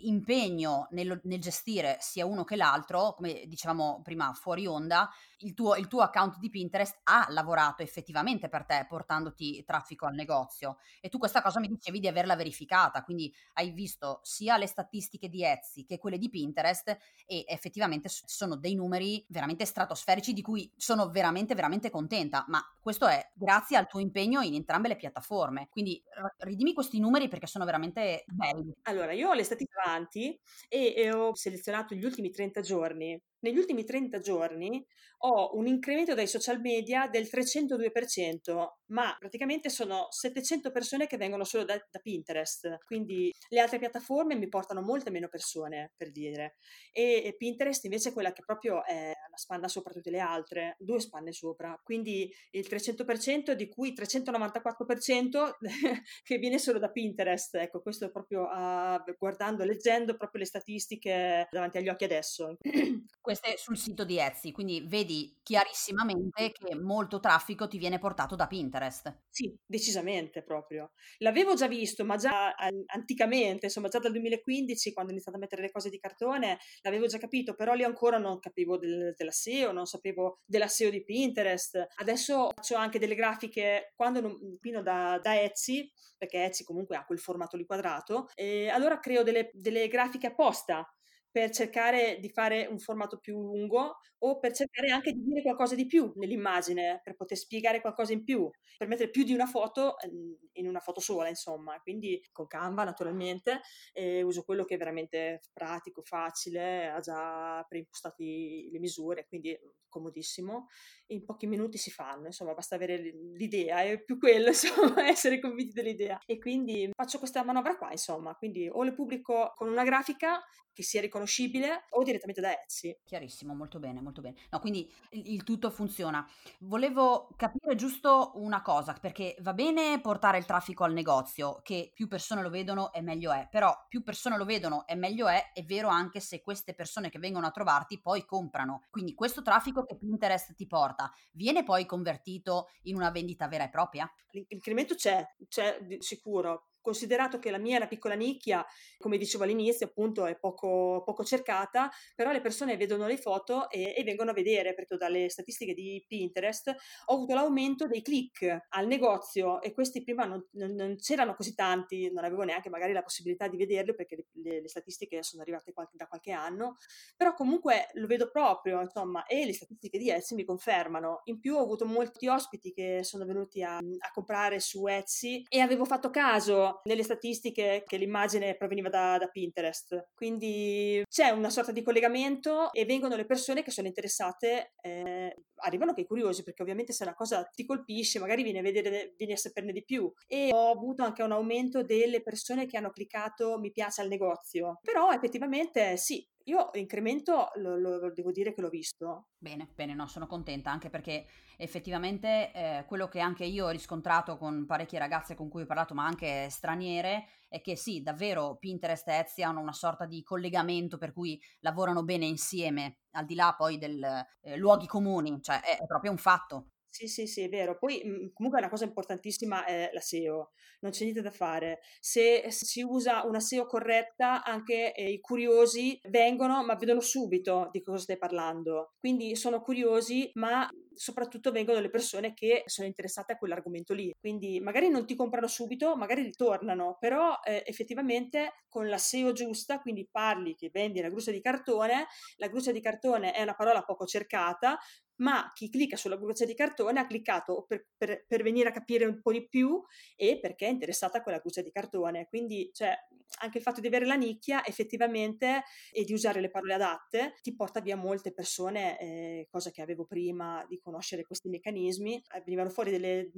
impegno 0.03 0.89
nel, 0.91 1.21
nel, 1.25 1.41
gestire 1.41 1.97
sia 2.01 2.27
uno 2.27 2.45
che 2.45 2.57
l'altro, 2.57 3.15
come 3.15 3.45
dicevamo 3.47 4.01
prima 4.03 4.33
fuori 4.35 4.67
onda, 4.67 5.11
il 5.39 5.55
tuo, 5.55 5.77
il 5.77 5.87
tuo, 5.87 6.01
account 6.01 6.39
di 6.39 6.51
Pinterest 6.51 7.01
ha 7.05 7.27
lavorato 7.31 7.83
effettivamente 7.83 8.49
per 8.49 8.65
te 8.65 8.87
portandoti 8.89 9.63
traffico 9.65 10.07
al 10.07 10.15
negozio 10.15 10.79
e 11.01 11.09
tu 11.09 11.19
questa 11.19 11.43
cosa 11.43 11.61
mi 11.61 11.69
dicevi 11.69 12.01
di 12.01 12.09
averla 12.09 12.37
verificata, 12.37 13.03
quindi 13.03 13.33
hai 13.55 13.71
visto 13.71 14.21
sia 14.23 14.57
le 14.57 14.67
statistiche 14.67 15.29
di 15.29 15.45
Etsy 15.45 15.85
che 15.85 15.99
quelle 15.99 16.19
di 16.19 16.29
Pinterest 16.29 16.97
e 17.27 17.45
effettivamente 17.47 18.09
sono 18.09 18.57
dei 18.57 18.75
numeri 18.75 19.25
veramente 19.29 19.65
stratosferici 19.65 20.33
di 20.33 20.43
cui 20.43 20.73
sono 20.77 21.11
veramente 21.11 21.55
veramente 21.55 21.91
contenta, 21.91 22.45
ma 22.49 22.63
questo 22.81 23.07
è 23.07 23.31
grazie 23.35 23.77
al 23.77 23.87
tuo 23.87 24.01
impegno 24.01 24.41
in 24.41 24.55
entrambe 24.55 24.89
le 24.89 24.97
piattaforme. 24.97 25.69
Quindi 25.71 26.03
ridimi 26.39 26.73
questi 26.73 26.99
numeri 26.99 27.29
perché 27.29 27.47
sono 27.47 27.65
veramente 27.65 28.25
belli. 28.27 28.73
Allora, 28.83 29.13
io 29.13 29.29
ho 29.29 29.35
le 29.35 29.45
statistiche 29.45 29.81
avanti 29.85 30.41
e, 30.69 30.95
e 30.97 31.13
ho 31.13 31.35
selezionato 31.35 31.95
gli 31.95 32.05
ultimi 32.05 32.31
30 32.31 32.61
giorni 32.61 33.21
negli 33.41 33.59
ultimi 33.59 33.85
30 33.85 34.19
giorni 34.19 34.85
ho 35.19 35.28
un 35.53 35.67
incremento 35.67 36.15
dai 36.15 36.27
social 36.27 36.61
media 36.61 37.09
del 37.09 37.29
302%, 37.31 38.69
ma 38.87 39.17
praticamente 39.19 39.69
sono 39.69 40.07
700 40.11 40.71
persone 40.71 41.07
che 41.07 41.17
vengono 41.17 41.45
solo 41.45 41.65
da, 41.65 41.75
da, 41.75 41.99
Pinterest, 41.99 42.79
quindi 42.85 43.33
le 43.49 43.61
altre 43.61 43.79
piattaforme 43.79 44.35
mi 44.35 44.49
portano 44.49 44.81
molte 44.81 45.11
meno 45.11 45.29
persone, 45.29 45.93
per 45.97 46.11
dire, 46.11 46.57
e, 46.93 47.23
e 47.25 47.37
Pinterest 47.37 47.85
invece 47.85 48.11
è 48.11 48.13
quella 48.13 48.33
che 48.33 48.43
proprio 48.45 48.85
è 48.85 49.13
la 49.31 49.37
spanna 49.37 49.69
sopra 49.69 49.93
tutte 49.93 50.11
le 50.11 50.21
altre, 50.21 50.77
due 50.79 51.01
spanne 51.01 51.33
sopra, 51.33 51.79
quindi 51.83 52.33
il 52.53 52.67
300% 52.69 53.53
di 53.53 53.69
cui 53.69 53.93
394% 53.93 55.51
che 56.23 56.39
viene 56.39 56.59
solo 56.59 56.79
da 56.79 56.91
Pinterest, 56.91 57.57
ecco, 57.57 57.81
questo 57.81 58.11
proprio 58.11 58.43
uh, 58.43 59.03
guardando, 59.19 59.65
leggendo 59.65 60.17
proprio 60.17 60.41
le 60.41 60.47
statistiche 60.47 61.49
davanti 61.51 61.79
agli 61.79 61.89
occhi 61.89 62.05
adesso. 62.05 62.57
queste 63.21 63.57
sul 63.59 63.77
sito 63.77 64.05
di 64.05 64.19
Etsy, 64.19 64.53
quindi 64.53 64.83
vedi 64.87 65.18
chiarissimamente 65.43 66.53
che 66.53 66.75
molto 66.75 67.21
traffico 67.21 67.69
ti 67.69 67.79
viene 67.79 67.99
portato 67.99 68.37
da 68.37 68.47
Pinterest. 68.47 69.23
Sì, 69.31 69.55
decisamente 69.65 70.43
proprio. 70.43 70.93
L'avevo 71.19 71.55
già 71.55 71.67
visto, 71.69 72.05
ma 72.05 72.17
già 72.17 72.55
anticamente, 72.87 73.67
insomma 73.67 73.89
già 73.89 73.99
dal 73.99 74.13
2015 74.13 74.93
quando 74.93 75.11
ho 75.11 75.15
iniziato 75.15 75.39
a 75.39 75.41
mettere 75.41 75.63
le 75.63 75.71
cose 75.71 75.91
di 75.91 75.99
cartone, 75.99 76.59
l'avevo 76.83 77.07
già 77.07 77.19
capito, 77.19 77.55
però 77.55 77.75
lì 77.75 77.85
ancora 77.85 78.19
non 78.19 78.39
capivo 78.39 78.77
del, 78.77 79.15
della 79.17 79.31
SEO, 79.31 79.73
non 79.73 79.87
sapevo 79.87 80.41
della 80.45 80.69
SEO 80.69 80.91
di 80.91 81.03
Pinterest. 81.03 81.87
Adesso 81.97 82.51
faccio 82.55 82.75
anche 82.77 82.99
delle 82.99 83.15
grafiche 83.15 83.93
quando 83.95 84.21
non 84.21 84.59
pino 84.61 84.83
da, 84.83 85.19
da 85.23 85.41
Etsy, 85.41 85.91
perché 86.17 86.45
Etsy 86.45 86.65
comunque 86.65 86.97
ha 86.97 87.05
quel 87.05 87.19
formato 87.19 87.57
lì 87.57 87.65
quadrato, 87.65 88.29
e 88.35 88.69
allora 88.69 88.99
creo 88.99 89.23
delle, 89.23 89.51
delle 89.53 89.89
grafiche 89.89 90.27
apposta 90.27 90.87
per 91.31 91.51
cercare 91.51 92.19
di 92.21 92.31
fare 92.31 92.67
un 92.67 92.79
formato 92.79 93.19
più 93.19 93.41
lungo 93.43 93.99
o 94.21 94.39
per 94.39 94.53
cercare 94.53 94.91
anche 94.91 95.13
di 95.13 95.23
dire 95.23 95.43
qualcosa 95.43 95.75
di 95.75 95.87
più 95.87 96.13
nell'immagine, 96.17 97.01
per 97.05 97.15
poter 97.15 97.37
spiegare 97.37 97.81
qualcosa 97.81 98.13
in 98.13 98.25
più, 98.25 98.51
per 98.77 98.89
mettere 98.89 99.11
più 99.11 99.23
di 99.25 99.33
una 99.33 99.47
foto 99.47 99.99
ehm, 100.01 100.37
in 100.55 100.67
una 100.69 100.81
foto 100.81 101.01
sola, 101.01 101.29
insomma. 101.29 101.79
Quindi 101.81 102.21
con 102.33 102.47
Canva, 102.47 102.85
naturalmente, 102.85 103.61
eh, 103.93 104.23
uso 104.23 104.43
quello 104.43 104.65
che 104.65 104.75
è 104.75 104.79
veramente 104.79 105.41
pratico, 105.53 106.03
facile, 106.03 106.89
ha 106.89 107.01
già 107.01 107.65
preimpostati 107.69 108.69
le 108.73 108.79
misure, 108.79 109.27
quindi 109.29 109.57
comodissimo. 109.89 110.67
In 111.09 111.25
pochi 111.25 111.47
minuti 111.47 111.79
si 111.79 111.91
fanno, 111.91 112.27
insomma, 112.27 112.55
basta 112.55 112.75
avere 112.75 112.97
l'idea, 112.97 113.83
è 113.83 114.03
più 114.03 114.19
quello, 114.19 114.49
insomma, 114.49 115.07
essere 115.07 115.41
convinti 115.41 115.73
dell'idea. 115.73 116.19
E 116.27 116.39
quindi 116.39 116.91
faccio 116.95 117.19
questa 117.19 117.45
manovra 117.45 117.77
qua, 117.77 117.91
insomma, 117.91 118.35
quindi 118.35 118.69
o 118.71 118.83
le 118.83 118.93
pubblico 118.93 119.53
con 119.55 119.69
una 119.69 119.85
grafica 119.85 120.43
che 120.79 120.85
sia 120.85 121.01
riconoscibile 121.01 121.87
o 121.91 122.05
direttamente 122.05 122.41
da 122.41 122.53
Etsy. 122.53 122.97
Chiarissimo, 123.03 123.53
molto 123.53 123.81
bene, 123.81 124.01
molto 124.01 124.21
bene. 124.21 124.37
No, 124.49 124.61
quindi 124.61 124.89
il, 125.11 125.43
tutto 125.43 125.71
funziona. 125.71 126.25
Volevo 126.61 127.31
capire 127.37 127.75
giusto 127.75 128.31
una 128.37 128.63
cosa, 128.63 128.93
perché 128.93 129.35
va 129.41 129.55
bene 129.55 130.01
portare 130.01 130.39
il 130.39 130.45
traffico 130.45 130.85
al 130.85 130.93
negozio, 130.93 131.59
che 131.65 131.91
più 131.93 132.07
persone 132.07 132.43
lo 132.43 132.49
vedono 132.49 132.93
e 132.93 133.03
meglio 133.03 133.33
è, 133.33 133.49
però 133.51 133.75
più 133.89 134.05
persone 134.05 134.37
lo 134.37 134.45
vedono 134.45 134.87
e 134.87 134.95
meglio 134.95 135.27
è, 135.27 135.51
è 135.53 135.65
vero 135.65 135.89
anche 135.89 136.21
se 136.21 136.43
queste 136.43 136.75
persone 136.75 137.11
che 137.11 137.19
vengono 137.19 137.47
a 137.47 137.51
trovarti 137.51 138.01
poi 138.01 138.25
comprano. 138.25 138.85
Quindi 138.89 139.15
questo 139.15 139.43
traffico 139.43 139.83
che 139.83 139.97
Pinterest 139.97 140.55
ti 140.55 140.69
porta 140.69 140.98
viene 141.33 141.65
poi 141.65 141.87
convertito 141.87 142.69
in 142.83 142.97
una 142.97 143.11
vendita 143.11 143.49
vera 143.49 143.65
e 143.65 143.71
propria? 143.71 144.11
L'incremento 144.31 144.95
c'è, 144.95 145.25
c'è 145.49 145.79
sicuro 145.99 146.71
considerato 146.89 147.39
che 147.39 147.51
la 147.51 147.59
mia 147.59 147.75
è 147.75 147.77
una 147.77 147.87
piccola 147.87 148.15
nicchia, 148.15 148.65
come 148.97 149.19
dicevo 149.19 149.45
all'inizio, 149.45 149.85
appunto 149.85 150.25
è 150.25 150.39
poco, 150.39 151.03
poco 151.05 151.23
cercata, 151.23 151.91
però 152.15 152.33
le 152.33 152.41
persone 152.41 152.79
vedono 152.79 153.07
le 153.07 153.19
foto 153.19 153.69
e, 153.69 153.93
e, 153.95 154.03
vengono 154.05 154.31
a 154.31 154.33
vedere, 154.33 154.73
perché 154.73 154.97
dalle 154.97 155.29
statistiche 155.29 155.75
di 155.75 156.03
Pinterest 156.09 156.75
ho 157.07 157.15
avuto 157.15 157.35
l'aumento 157.35 157.87
dei 157.87 158.01
click 158.01 158.69
al 158.71 158.87
negozio 158.87 159.61
e 159.61 159.75
questi 159.75 160.03
prima 160.03 160.25
non, 160.25 160.43
non, 160.53 160.75
non 160.75 160.97
c'erano 160.97 161.35
così 161.35 161.55
tanti, 161.55 162.11
non 162.11 162.25
avevo 162.25 162.43
neanche 162.45 162.71
magari 162.71 162.95
la 162.95 163.03
possibilità 163.03 163.49
di 163.49 163.59
vederli 163.59 163.95
perché 163.95 164.17
le, 164.17 164.27
le, 164.43 164.61
le 164.63 164.69
statistiche 164.69 165.23
sono 165.23 165.43
arrivate 165.43 165.75
qualche, 165.75 165.97
da 165.99 166.07
qualche 166.07 166.33
anno, 166.33 166.77
però 167.19 167.35
comunque 167.35 167.89
lo 167.95 168.07
vedo 168.07 168.31
proprio, 168.31 168.81
insomma, 168.81 169.27
e 169.27 169.45
le 169.45 169.53
statistiche 169.53 169.99
di 169.99 170.09
Etsy 170.09 170.35
mi 170.35 170.45
confermano. 170.45 171.21
In 171.25 171.39
più 171.39 171.55
ho 171.55 171.63
avuto 171.63 171.85
molti 171.85 172.29
ospiti 172.29 172.73
che 172.73 173.01
sono 173.03 173.27
venuti 173.27 173.63
a, 173.63 173.77
a 173.77 174.11
comprare 174.15 174.59
su 174.59 174.87
Etsy 174.87 175.45
e 175.51 175.61
avevo 175.61 175.85
fatto 175.85 176.09
caso 176.09 176.78
nelle 176.85 177.03
statistiche 177.03 177.83
che 177.87 177.97
l'immagine 177.97 178.57
proveniva 178.57 178.89
da, 178.89 179.19
da, 179.19 179.29
Pinterest. 179.29 180.09
Quindi 180.15 181.03
c'è 181.09 181.31
una 181.31 181.51
sorta 181.51 181.73
di 181.73 181.83
collegamento 181.83 182.73
e 182.73 182.85
vengono 182.85 183.17
le 183.17 183.27
persone 183.27 183.63
che 183.63 183.71
sono 183.71 183.87
interessate, 183.87 184.75
eh, 184.81 185.35
arrivano 185.57 185.91
anche 185.91 186.03
i 186.03 186.07
curiosi, 186.07 186.43
perché 186.43 186.63
ovviamente 186.63 186.93
se 186.93 187.05
la 187.05 187.15
cosa 187.15 187.45
ti 187.45 187.65
colpisce, 187.65 188.19
magari 188.19 188.43
vieni 188.43 188.59
a 188.59 188.63
vedere, 188.63 189.15
vieni 189.17 189.33
a 189.33 189.37
saperne 189.37 189.73
di 189.73 189.85
più. 189.85 190.11
E 190.27 190.51
ho 190.53 190.71
avuto 190.71 191.03
anche 191.03 191.23
un 191.23 191.33
aumento 191.33 191.83
delle 191.83 192.23
persone 192.23 192.67
che 192.67 192.77
hanno 192.77 192.91
cliccato 192.91 193.59
mi 193.59 193.71
piace 193.71 194.01
al 194.01 194.09
negozio. 194.09 194.79
Però 194.83 195.11
effettivamente 195.11 195.97
sì, 195.97 196.27
io 196.45 196.71
l'incremento 196.73 197.51
lo, 197.57 197.77
lo, 197.77 198.13
devo 198.13 198.33
dire 198.33 198.55
che 198.55 198.61
l'ho 198.61 198.69
visto. 198.69 199.29
Bene, 199.37 199.69
bene, 199.75 199.95
no, 199.95 200.07
sono 200.07 200.27
contenta 200.27 200.71
anche 200.71 200.91
perché 200.91 201.27
effettivamente 201.61 202.53
eh, 202.53 202.85
quello 202.87 203.09
che 203.09 203.19
anche 203.19 203.45
io 203.45 203.67
ho 203.67 203.71
riscontrato 203.71 204.39
con 204.39 204.65
parecchie 204.65 204.99
ragazze 204.99 205.35
con 205.35 205.49
cui 205.49 205.63
ho 205.63 205.67
parlato, 205.67 205.93
ma 205.93 206.07
anche 206.07 206.49
straniere, 206.51 207.27
è 207.49 207.61
che 207.61 207.77
sì, 207.77 208.01
davvero 208.01 208.57
Pinterest 208.59 209.09
e 209.09 209.19
Etsy 209.19 209.43
hanno 209.43 209.61
una 209.61 209.73
sorta 209.73 210.07
di 210.07 210.23
collegamento 210.23 210.99
per 210.99 211.13
cui 211.13 211.41
lavorano 211.61 212.05
bene 212.05 212.27
insieme, 212.27 212.99
al 213.13 213.25
di 213.25 213.35
là 213.35 213.55
poi 213.57 213.77
dei 213.77 214.01
eh, 214.43 214.57
luoghi 214.57 214.87
comuni, 214.87 215.43
cioè 215.43 215.61
è, 215.61 215.79
è 215.79 215.87
proprio 215.87 216.13
un 216.13 216.19
fatto. 216.19 216.69
Sì, 216.91 217.07
sì, 217.07 217.27
sì, 217.27 217.43
è 217.43 217.49
vero. 217.49 217.77
Poi 217.79 218.01
mhmm, 218.05 218.33
comunque 218.33 218.59
una 218.61 218.69
cosa 218.71 218.85
importantissima 218.85 219.65
è 219.67 219.91
la 219.93 220.01
SEO, 220.01 220.53
non 220.81 220.91
c'è 220.91 221.03
niente 221.05 221.21
da 221.23 221.31
fare. 221.31 221.81
Se 222.01 222.47
si 222.51 222.83
usa 222.83 223.23
una 223.25 223.41
SEO 223.41 223.67
corretta, 223.67 224.43
anche 224.43 224.93
eh, 224.95 225.11
i 225.11 225.21
curiosi 225.21 226.01
vengono, 226.09 226.65
ma 226.65 226.75
vedono 226.77 227.01
subito 227.01 227.69
di 227.71 227.83
cosa 227.83 227.99
stai 228.03 228.17
parlando. 228.19 228.95
Quindi 228.99 229.37
sono 229.37 229.61
curiosi, 229.61 230.31
ma 230.35 230.69
soprattutto 230.95 231.53
vengono 231.53 231.79
le 231.79 231.91
persone 231.91 232.33
che 232.35 232.63
sono 232.67 232.87
interessate 232.89 233.35
a 233.35 233.37
quell'argomento 233.39 233.93
lì. 233.95 234.13
Quindi 234.19 234.59
magari 234.59 234.89
non 234.89 235.07
ti 235.07 235.15
comprano 235.15 235.47
subito, 235.47 235.95
magari 235.95 236.23
ritornano, 236.23 236.97
però 236.99 237.39
eh, 237.45 237.63
effettivamente 237.67 238.65
con 238.67 238.89
la 238.89 238.99
SEO 238.99 239.33
giusta, 239.33 239.79
quindi 239.81 240.09
parli 240.11 240.55
che 240.57 240.71
vendi 240.73 241.01
la 241.01 241.09
gruccia 241.11 241.31
di 241.31 241.41
cartone, 241.43 242.07
la 242.37 242.49
gruccia 242.49 242.73
di 242.73 242.81
cartone 242.81 243.33
è 243.33 243.43
una 243.43 243.55
parola 243.55 243.83
poco 243.83 244.05
cercata, 244.07 244.79
ma 245.19 245.51
chi 245.55 245.69
clicca 245.71 245.97
sulla 245.97 246.17
gruccia 246.17 246.45
di 246.45 246.55
cartone 246.55 247.01
ha 247.01 247.07
cliccato 247.07 247.65
per, 247.67 247.87
per, 247.97 248.25
per, 248.27 248.43
venire 248.43 248.69
a 248.69 248.73
capire 248.73 249.05
un 249.05 249.21
po' 249.21 249.33
di 249.33 249.47
più 249.49 249.83
e 250.17 250.39
perché 250.41 250.67
è 250.67 250.71
interessata 250.71 251.19
a 251.19 251.23
quella 251.23 251.39
gruccia 251.39 251.63
di 251.63 251.71
cartone. 251.71 252.27
Quindi, 252.29 252.71
cioè, 252.73 252.95
anche 253.41 253.59
il 253.59 253.65
fatto 253.65 253.81
di 253.81 253.87
avere 253.87 254.07
la 254.07 254.15
nicchia 254.15 254.65
effettivamente 254.65 255.63
e 255.93 256.05
di 256.05 256.13
usare 256.13 256.41
le 256.41 256.51
parole 256.51 256.75
adatte 256.75 257.35
ti 257.43 257.55
porta 257.55 257.81
via 257.81 257.97
molte 257.97 258.33
persone, 258.33 258.99
eh, 258.99 259.47
cosa 259.51 259.71
che 259.71 259.83
avevo 259.83 260.05
prima 260.05 260.65
di 260.69 260.79
conoscere 260.79 261.25
questi 261.25 261.49
meccanismi. 261.49 262.23
Eh, 262.35 262.43
venivano 262.45 262.71
fuori 262.71 262.91
delle, 262.91 263.31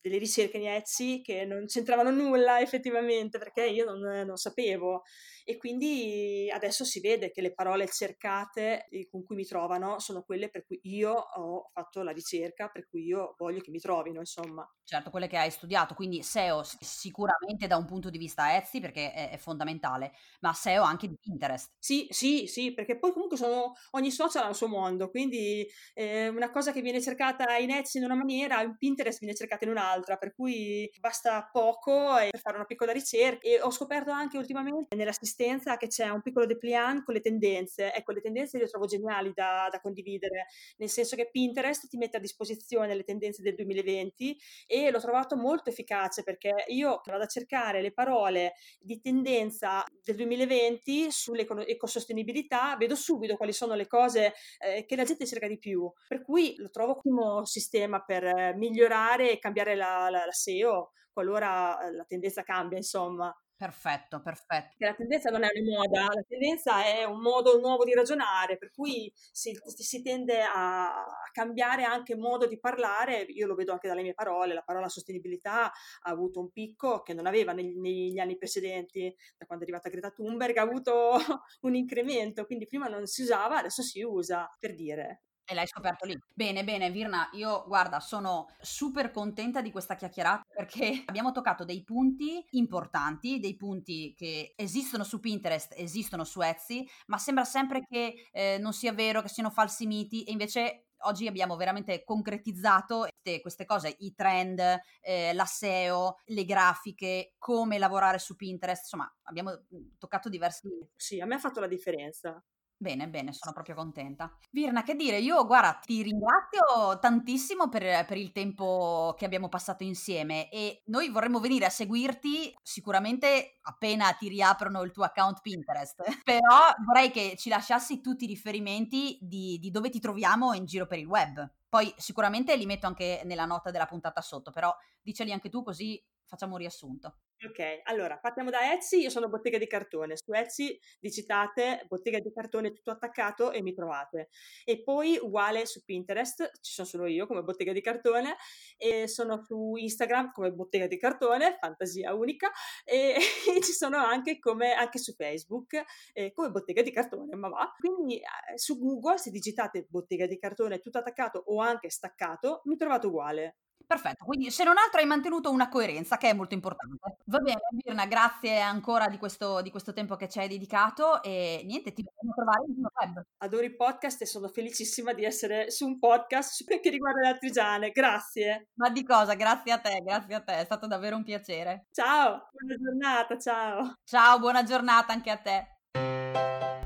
delle 0.00 0.18
ricerche 0.18 0.58
in 0.58 0.66
Etsy 0.66 1.20
che 1.22 1.44
non 1.44 1.66
c'entravano 1.66 2.10
nulla 2.10 2.60
effettivamente 2.60 3.38
perché 3.38 3.66
io 3.66 3.84
non, 3.84 4.00
non, 4.26 4.36
sapevo 4.36 5.02
e 5.48 5.56
quindi 5.56 6.50
adesso 6.52 6.84
si 6.84 7.00
vede 7.00 7.30
che 7.30 7.40
le 7.40 7.54
parole 7.54 7.88
cercate 7.88 8.86
con 9.10 9.24
cui 9.24 9.34
mi 9.34 9.44
trovano 9.44 9.98
sono 9.98 10.22
quelle 10.22 10.50
per 10.50 10.66
cui 10.66 10.78
io 10.82 11.12
ho 11.12 11.70
fatto 11.72 12.02
la 12.02 12.12
ricerca, 12.12 12.68
per 12.68 12.86
cui 12.88 13.04
io 13.04 13.34
voglio 13.38 13.60
che 13.60 13.70
mi 13.70 13.78
trovino 13.78 14.20
insomma. 14.20 14.70
Certo, 14.84 15.10
quelle 15.10 15.26
che 15.26 15.36
hai 15.36 15.50
studiato, 15.50 15.94
quindi 15.94 16.22
SEO 16.22 16.62
sicuramente 16.62 17.66
da 17.66 17.76
un 17.76 17.84
punto 17.84 18.10
di 18.10 18.18
vista 18.18 18.56
Etsy 18.56 18.80
perché 18.80 19.12
è, 19.12 19.30
è 19.30 19.36
fondamentale, 19.36 20.12
ma 20.40 20.52
SEO 20.52 20.82
anche 20.82 21.08
di 21.08 21.16
Pinterest. 21.18 21.72
Sì, 21.78 22.06
sì, 22.10 22.46
sì, 22.46 22.72
perché 22.72 22.98
poi 22.98 23.12
comunque 23.12 23.36
sono, 23.36 23.72
ogni 23.92 24.10
social 24.10 24.44
ha 24.44 24.48
il 24.48 24.54
suo 24.54 24.68
mondo, 24.68 25.10
quindi 25.10 25.66
eh, 25.94 26.28
una 26.28 26.50
cosa 26.50 26.72
che 26.72 26.80
viene 26.80 27.00
cercata 27.00 27.56
in 27.56 27.70
Etsy 27.70 27.98
in 27.98 28.04
una 28.04 28.14
maniera, 28.14 28.62
in 28.62 28.76
Pinterest 28.76 29.18
viene 29.18 29.34
cercata 29.34 29.64
in 29.64 29.70
un'altra 29.70 29.76
un'altra, 29.88 30.16
per 30.16 30.34
cui 30.34 30.90
basta 31.00 31.48
poco 31.50 32.14
per 32.30 32.40
fare 32.40 32.56
una 32.56 32.64
piccola 32.64 32.92
ricerca. 32.92 33.46
E 33.46 33.60
ho 33.60 33.70
scoperto 33.70 34.10
anche 34.10 34.38
ultimamente 34.38 34.94
nell'assistenza 34.96 35.37
che 35.76 35.86
c'è 35.86 36.08
un 36.08 36.20
piccolo 36.22 36.46
depliant 36.46 37.04
con 37.04 37.14
le 37.14 37.20
tendenze. 37.20 37.92
Ecco, 37.92 38.12
le 38.12 38.20
tendenze 38.20 38.58
le 38.58 38.66
trovo 38.66 38.86
geniali 38.86 39.32
da, 39.34 39.68
da 39.70 39.80
condividere, 39.80 40.46
nel 40.78 40.88
senso 40.88 41.16
che 41.16 41.30
Pinterest 41.30 41.88
ti 41.88 41.96
mette 41.96 42.16
a 42.16 42.20
disposizione 42.20 42.94
le 42.94 43.04
tendenze 43.04 43.42
del 43.42 43.54
2020 43.54 44.36
e 44.66 44.90
l'ho 44.90 45.00
trovato 45.00 45.36
molto 45.36 45.70
efficace 45.70 46.22
perché 46.22 46.64
io 46.68 47.00
vado 47.04 47.24
a 47.24 47.26
cercare 47.26 47.80
le 47.80 47.92
parole 47.92 48.54
di 48.80 49.00
tendenza 49.00 49.84
del 50.02 50.16
2020 50.16 51.10
sull'ecosostenibilità, 51.10 52.76
vedo 52.76 52.94
subito 52.94 53.36
quali 53.36 53.52
sono 53.52 53.74
le 53.74 53.86
cose 53.86 54.34
eh, 54.58 54.84
che 54.84 54.96
la 54.96 55.04
gente 55.04 55.26
cerca 55.26 55.46
di 55.46 55.58
più. 55.58 55.90
Per 56.08 56.22
cui 56.22 56.54
lo 56.56 56.70
trovo 56.70 56.96
come 56.96 57.46
sistema 57.46 58.02
per 58.02 58.54
migliorare 58.56 59.32
e 59.32 59.38
cambiare 59.38 59.74
la, 59.74 60.08
la, 60.10 60.24
la 60.24 60.32
SEO 60.32 60.92
qualora 61.18 61.80
eh, 61.80 61.92
la 61.92 62.04
tendenza 62.04 62.42
cambia, 62.44 62.78
insomma. 62.78 63.34
Perfetto, 63.58 64.22
perfetto. 64.22 64.76
La 64.78 64.94
tendenza 64.94 65.30
non 65.30 65.42
è 65.42 65.48
una 65.52 65.78
moda, 65.78 66.02
la 66.02 66.22
tendenza 66.28 66.84
è 66.84 67.02
un 67.02 67.18
modo 67.18 67.58
nuovo 67.58 67.82
di 67.84 67.92
ragionare, 67.92 68.56
per 68.56 68.70
cui 68.70 69.12
si, 69.32 69.52
si 69.74 70.00
tende 70.00 70.40
a, 70.42 70.94
a, 70.94 71.30
cambiare 71.32 71.82
anche 71.82 72.14
modo 72.14 72.46
di 72.46 72.60
parlare. 72.60 73.22
Io 73.22 73.48
lo 73.48 73.56
vedo 73.56 73.72
anche 73.72 73.88
dalle 73.88 74.02
mie 74.02 74.14
parole, 74.14 74.54
la 74.54 74.62
parola 74.62 74.88
sostenibilità 74.88 75.64
ha 75.64 75.72
avuto 76.02 76.38
un 76.38 76.52
picco 76.52 77.02
che 77.02 77.14
non 77.14 77.26
aveva 77.26 77.52
negli, 77.52 77.76
negli 77.76 78.18
anni 78.20 78.36
precedenti, 78.36 79.12
da 79.36 79.44
quando 79.44 79.64
è 79.64 79.66
arrivata 79.66 79.90
Greta 79.90 80.12
Thunberg, 80.12 80.56
ha 80.56 80.62
avuto 80.62 81.18
un 81.62 81.74
incremento, 81.74 82.46
quindi 82.46 82.68
prima 82.68 82.86
non 82.86 83.06
si 83.06 83.22
usava, 83.22 83.58
adesso 83.58 83.82
si 83.82 84.00
usa, 84.04 84.48
per 84.60 84.76
dire. 84.76 85.22
E 85.50 85.54
l'hai 85.54 85.66
scoperto 85.66 86.04
lì. 86.04 86.14
Bene, 86.34 86.62
bene, 86.62 86.90
Virna, 86.90 87.30
io 87.32 87.64
guarda, 87.66 88.00
sono 88.00 88.48
super 88.60 89.10
contenta 89.10 89.62
di 89.62 89.70
questa 89.70 89.94
chiacchierata 89.94 90.44
perché 90.54 91.04
abbiamo 91.06 91.32
toccato 91.32 91.64
dei 91.64 91.82
punti 91.82 92.46
importanti, 92.50 93.40
dei 93.40 93.56
punti 93.56 94.12
che 94.14 94.52
esistono 94.54 95.04
su 95.04 95.20
Pinterest, 95.20 95.72
esistono 95.74 96.24
su 96.24 96.42
Etsy, 96.42 96.86
ma 97.06 97.16
sembra 97.16 97.44
sempre 97.44 97.82
che 97.88 98.28
eh, 98.30 98.58
non 98.60 98.74
sia 98.74 98.92
vero, 98.92 99.22
che 99.22 99.28
siano 99.28 99.48
falsi 99.48 99.86
miti 99.86 100.22
e 100.24 100.32
invece 100.32 100.88
oggi 101.02 101.26
abbiamo 101.26 101.56
veramente 101.56 102.04
concretizzato 102.04 103.08
queste 103.40 103.64
cose, 103.64 103.94
i 104.00 104.14
trend, 104.14 104.60
eh, 105.00 105.32
la 105.32 105.44
SEO, 105.44 106.16
le 106.26 106.44
grafiche, 106.44 107.34
come 107.38 107.78
lavorare 107.78 108.18
su 108.18 108.36
Pinterest, 108.36 108.82
insomma 108.82 109.10
abbiamo 109.22 109.64
toccato 109.98 110.28
diversi... 110.28 110.68
Sì, 110.96 111.20
a 111.20 111.26
me 111.26 111.36
ha 111.36 111.38
fatto 111.38 111.60
la 111.60 111.66
differenza. 111.66 112.42
Bene, 112.80 113.08
bene, 113.08 113.32
sono 113.32 113.52
proprio 113.52 113.74
contenta. 113.74 114.32
Virna, 114.52 114.84
che 114.84 114.94
dire, 114.94 115.18
io 115.18 115.44
guarda, 115.46 115.80
ti 115.84 116.00
ringrazio 116.00 116.96
tantissimo 117.00 117.68
per, 117.68 118.06
per, 118.06 118.16
il 118.16 118.30
tempo 118.30 119.16
che 119.18 119.24
abbiamo 119.24 119.48
passato 119.48 119.82
insieme 119.82 120.48
e 120.48 120.84
noi 120.86 121.08
vorremmo 121.10 121.40
venire 121.40 121.64
a 121.64 121.70
seguirti 121.70 122.54
sicuramente 122.62 123.58
appena 123.62 124.12
ti 124.12 124.28
riaprono 124.28 124.82
il 124.82 124.92
tuo 124.92 125.02
account 125.02 125.40
Pinterest, 125.40 126.04
però 126.22 126.72
vorrei 126.86 127.10
che 127.10 127.34
ci 127.36 127.48
lasciassi 127.48 128.00
tutti 128.00 128.24
i 128.24 128.28
riferimenti 128.28 129.18
di, 129.20 129.58
di 129.58 129.72
dove 129.72 129.90
ti 129.90 129.98
troviamo 129.98 130.52
in 130.52 130.64
giro 130.64 130.86
per 130.86 131.00
il 131.00 131.06
web. 131.06 131.52
Poi 131.68 131.92
sicuramente 131.96 132.54
li 132.56 132.64
metto 132.64 132.86
anche 132.86 133.22
nella 133.24 133.44
nota 133.44 133.72
della 133.72 133.86
puntata 133.86 134.20
sotto, 134.20 134.52
però 134.52 134.72
diceli 135.02 135.32
anche 135.32 135.48
tu 135.48 135.64
così 135.64 136.00
facciamo 136.26 136.52
un 136.52 136.58
riassunto. 136.58 137.16
Ok, 137.40 137.82
allora 137.84 138.18
partiamo 138.18 138.50
da 138.50 138.72
Etsy, 138.72 139.02
io 139.02 139.10
sono 139.10 139.28
bottega 139.28 139.58
di 139.58 139.68
cartone, 139.68 140.16
su 140.16 140.32
Etsy 140.32 140.76
digitate 140.98 141.84
bottega 141.86 142.18
di 142.18 142.32
cartone 142.32 142.72
tutto 142.72 142.90
attaccato 142.90 143.52
e 143.52 143.62
mi 143.62 143.72
trovate. 143.72 144.30
E 144.64 144.82
poi 144.82 145.16
uguale 145.22 145.64
su 145.64 145.84
Pinterest, 145.84 146.50
ci 146.60 146.72
sono 146.72 146.88
solo 146.88 147.06
io 147.06 147.28
come 147.28 147.44
bottega 147.44 147.70
di 147.72 147.80
cartone, 147.80 148.34
e 148.76 149.06
sono 149.06 149.44
su 149.44 149.76
Instagram 149.76 150.32
come 150.32 150.50
bottega 150.50 150.88
di 150.88 150.98
cartone, 150.98 151.58
fantasia 151.60 152.12
unica, 152.12 152.50
e, 152.84 153.14
e 153.14 153.20
ci 153.62 153.72
sono 153.72 153.98
anche, 153.98 154.40
come, 154.40 154.72
anche 154.72 154.98
su 154.98 155.12
Facebook 155.14 155.80
eh, 156.14 156.32
come 156.32 156.50
bottega 156.50 156.82
di 156.82 156.90
cartone, 156.90 157.36
ma 157.36 157.48
va. 157.48 157.72
Quindi 157.78 158.16
eh, 158.16 158.58
su 158.58 158.80
Google 158.80 159.18
se 159.18 159.30
digitate 159.30 159.86
bottega 159.88 160.26
di 160.26 160.38
cartone 160.38 160.80
tutto 160.80 160.98
attaccato 160.98 161.40
o 161.46 161.60
anche 161.60 161.88
staccato, 161.88 162.62
mi 162.64 162.74
trovate 162.76 163.06
uguale. 163.06 163.56
Perfetto, 163.88 164.26
quindi 164.26 164.50
se 164.50 164.64
non 164.64 164.76
altro 164.76 165.00
hai 165.00 165.06
mantenuto 165.06 165.50
una 165.50 165.70
coerenza 165.70 166.18
che 166.18 166.28
è 166.28 166.34
molto 166.34 166.52
importante. 166.52 166.98
Va 167.30 167.40
bene, 167.40 167.60
Virna, 167.84 168.06
grazie 168.06 168.58
ancora 168.58 169.06
di 169.08 169.18
questo, 169.18 169.60
di 169.60 169.70
questo 169.70 169.92
tempo 169.92 170.16
che 170.16 170.30
ci 170.30 170.38
hai 170.38 170.48
dedicato 170.48 171.22
e 171.22 171.60
niente, 171.66 171.92
ti 171.92 172.02
possiamo 172.02 172.32
trovare 172.34 172.64
in 172.66 172.80
web. 172.80 173.22
Adoro 173.42 173.64
i 173.64 173.76
podcast 173.76 174.22
e 174.22 174.26
sono 174.26 174.48
felicissima 174.48 175.12
di 175.12 175.26
essere 175.26 175.70
su 175.70 175.84
un 175.84 175.98
podcast 175.98 176.64
che 176.80 176.88
riguarda 176.88 177.20
le 177.20 177.28
artigiane. 177.28 177.90
Grazie. 177.90 178.68
Ma 178.76 178.88
di 178.88 179.04
cosa? 179.04 179.34
Grazie 179.34 179.72
a 179.72 179.78
te, 179.78 180.00
grazie 180.02 180.34
a 180.36 180.40
te, 180.40 180.60
è 180.60 180.64
stato 180.64 180.86
davvero 180.86 181.16
un 181.16 181.22
piacere. 181.22 181.88
Ciao, 181.92 182.48
buona 182.50 182.76
giornata, 182.80 183.36
ciao. 183.36 183.92
Ciao, 184.04 184.38
buona 184.38 184.62
giornata 184.62 185.12
anche 185.12 185.30
a 185.30 185.36
te. 185.36 185.77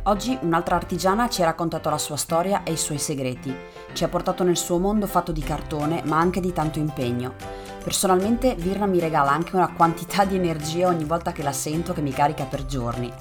Oggi 0.06 0.36
un'altra 0.42 0.74
artigiana 0.74 1.28
ci 1.28 1.42
ha 1.42 1.44
raccontato 1.44 1.88
la 1.88 1.96
sua 1.96 2.16
storia 2.16 2.64
e 2.64 2.72
i 2.72 2.76
suoi 2.76 2.98
segreti. 2.98 3.54
Ci 3.92 4.02
ha 4.02 4.08
portato 4.08 4.42
nel 4.42 4.56
suo 4.56 4.78
mondo 4.78 5.06
fatto 5.06 5.30
di 5.30 5.42
cartone, 5.42 6.02
ma 6.06 6.18
anche 6.18 6.40
di 6.40 6.52
tanto 6.52 6.80
impegno. 6.80 7.34
Personalmente 7.84 8.56
Virna 8.56 8.86
mi 8.86 8.98
regala 8.98 9.30
anche 9.30 9.54
una 9.54 9.72
quantità 9.72 10.24
di 10.24 10.34
energia 10.34 10.88
ogni 10.88 11.04
volta 11.04 11.30
che 11.30 11.44
la 11.44 11.52
sento 11.52 11.92
che 11.92 12.00
mi 12.00 12.10
carica 12.10 12.44
per 12.44 12.66
giorni. 12.66 13.12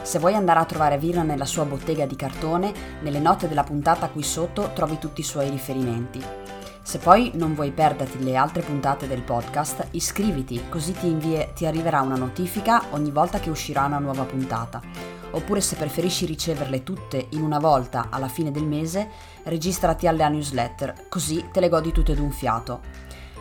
Se 0.00 0.18
vuoi 0.18 0.34
andare 0.34 0.60
a 0.60 0.64
trovare 0.64 0.96
Virna 0.96 1.22
nella 1.22 1.44
sua 1.44 1.66
bottega 1.66 2.06
di 2.06 2.16
cartone, 2.16 2.72
nelle 3.02 3.20
note 3.20 3.46
della 3.46 3.64
puntata 3.64 4.08
qui 4.08 4.22
sotto 4.22 4.70
trovi 4.72 4.98
tutti 4.98 5.20
i 5.20 5.24
suoi 5.24 5.50
riferimenti. 5.50 6.24
Se 6.82 6.98
poi 6.98 7.32
non 7.34 7.54
vuoi 7.54 7.70
perderti 7.70 8.24
le 8.24 8.36
altre 8.36 8.62
puntate 8.62 9.06
del 9.06 9.22
podcast, 9.22 9.88
iscriviti 9.90 10.68
così 10.70 10.92
ti, 10.92 11.06
invie, 11.06 11.52
ti 11.54 11.66
arriverà 11.66 12.00
una 12.00 12.16
notifica 12.16 12.82
ogni 12.92 13.10
volta 13.10 13.40
che 13.40 13.50
uscirà 13.50 13.84
una 13.84 13.98
nuova 13.98 14.24
puntata 14.24 15.23
oppure 15.34 15.60
se 15.60 15.76
preferisci 15.76 16.26
riceverle 16.26 16.82
tutte 16.82 17.26
in 17.30 17.42
una 17.42 17.58
volta 17.58 18.08
alla 18.10 18.28
fine 18.28 18.50
del 18.50 18.64
mese, 18.64 19.08
registrati 19.44 20.06
alla 20.06 20.28
newsletter, 20.28 21.08
così 21.08 21.44
te 21.52 21.60
le 21.60 21.68
godi 21.68 21.92
tutte 21.92 22.14
d'un 22.14 22.30
fiato. 22.30 22.80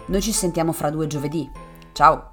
Noi 0.08 0.22
ci 0.22 0.32
sentiamo 0.32 0.74
fra 0.74 0.90
due 0.90 1.08
giovedì. 1.08 1.50
Ciao! 1.94 2.33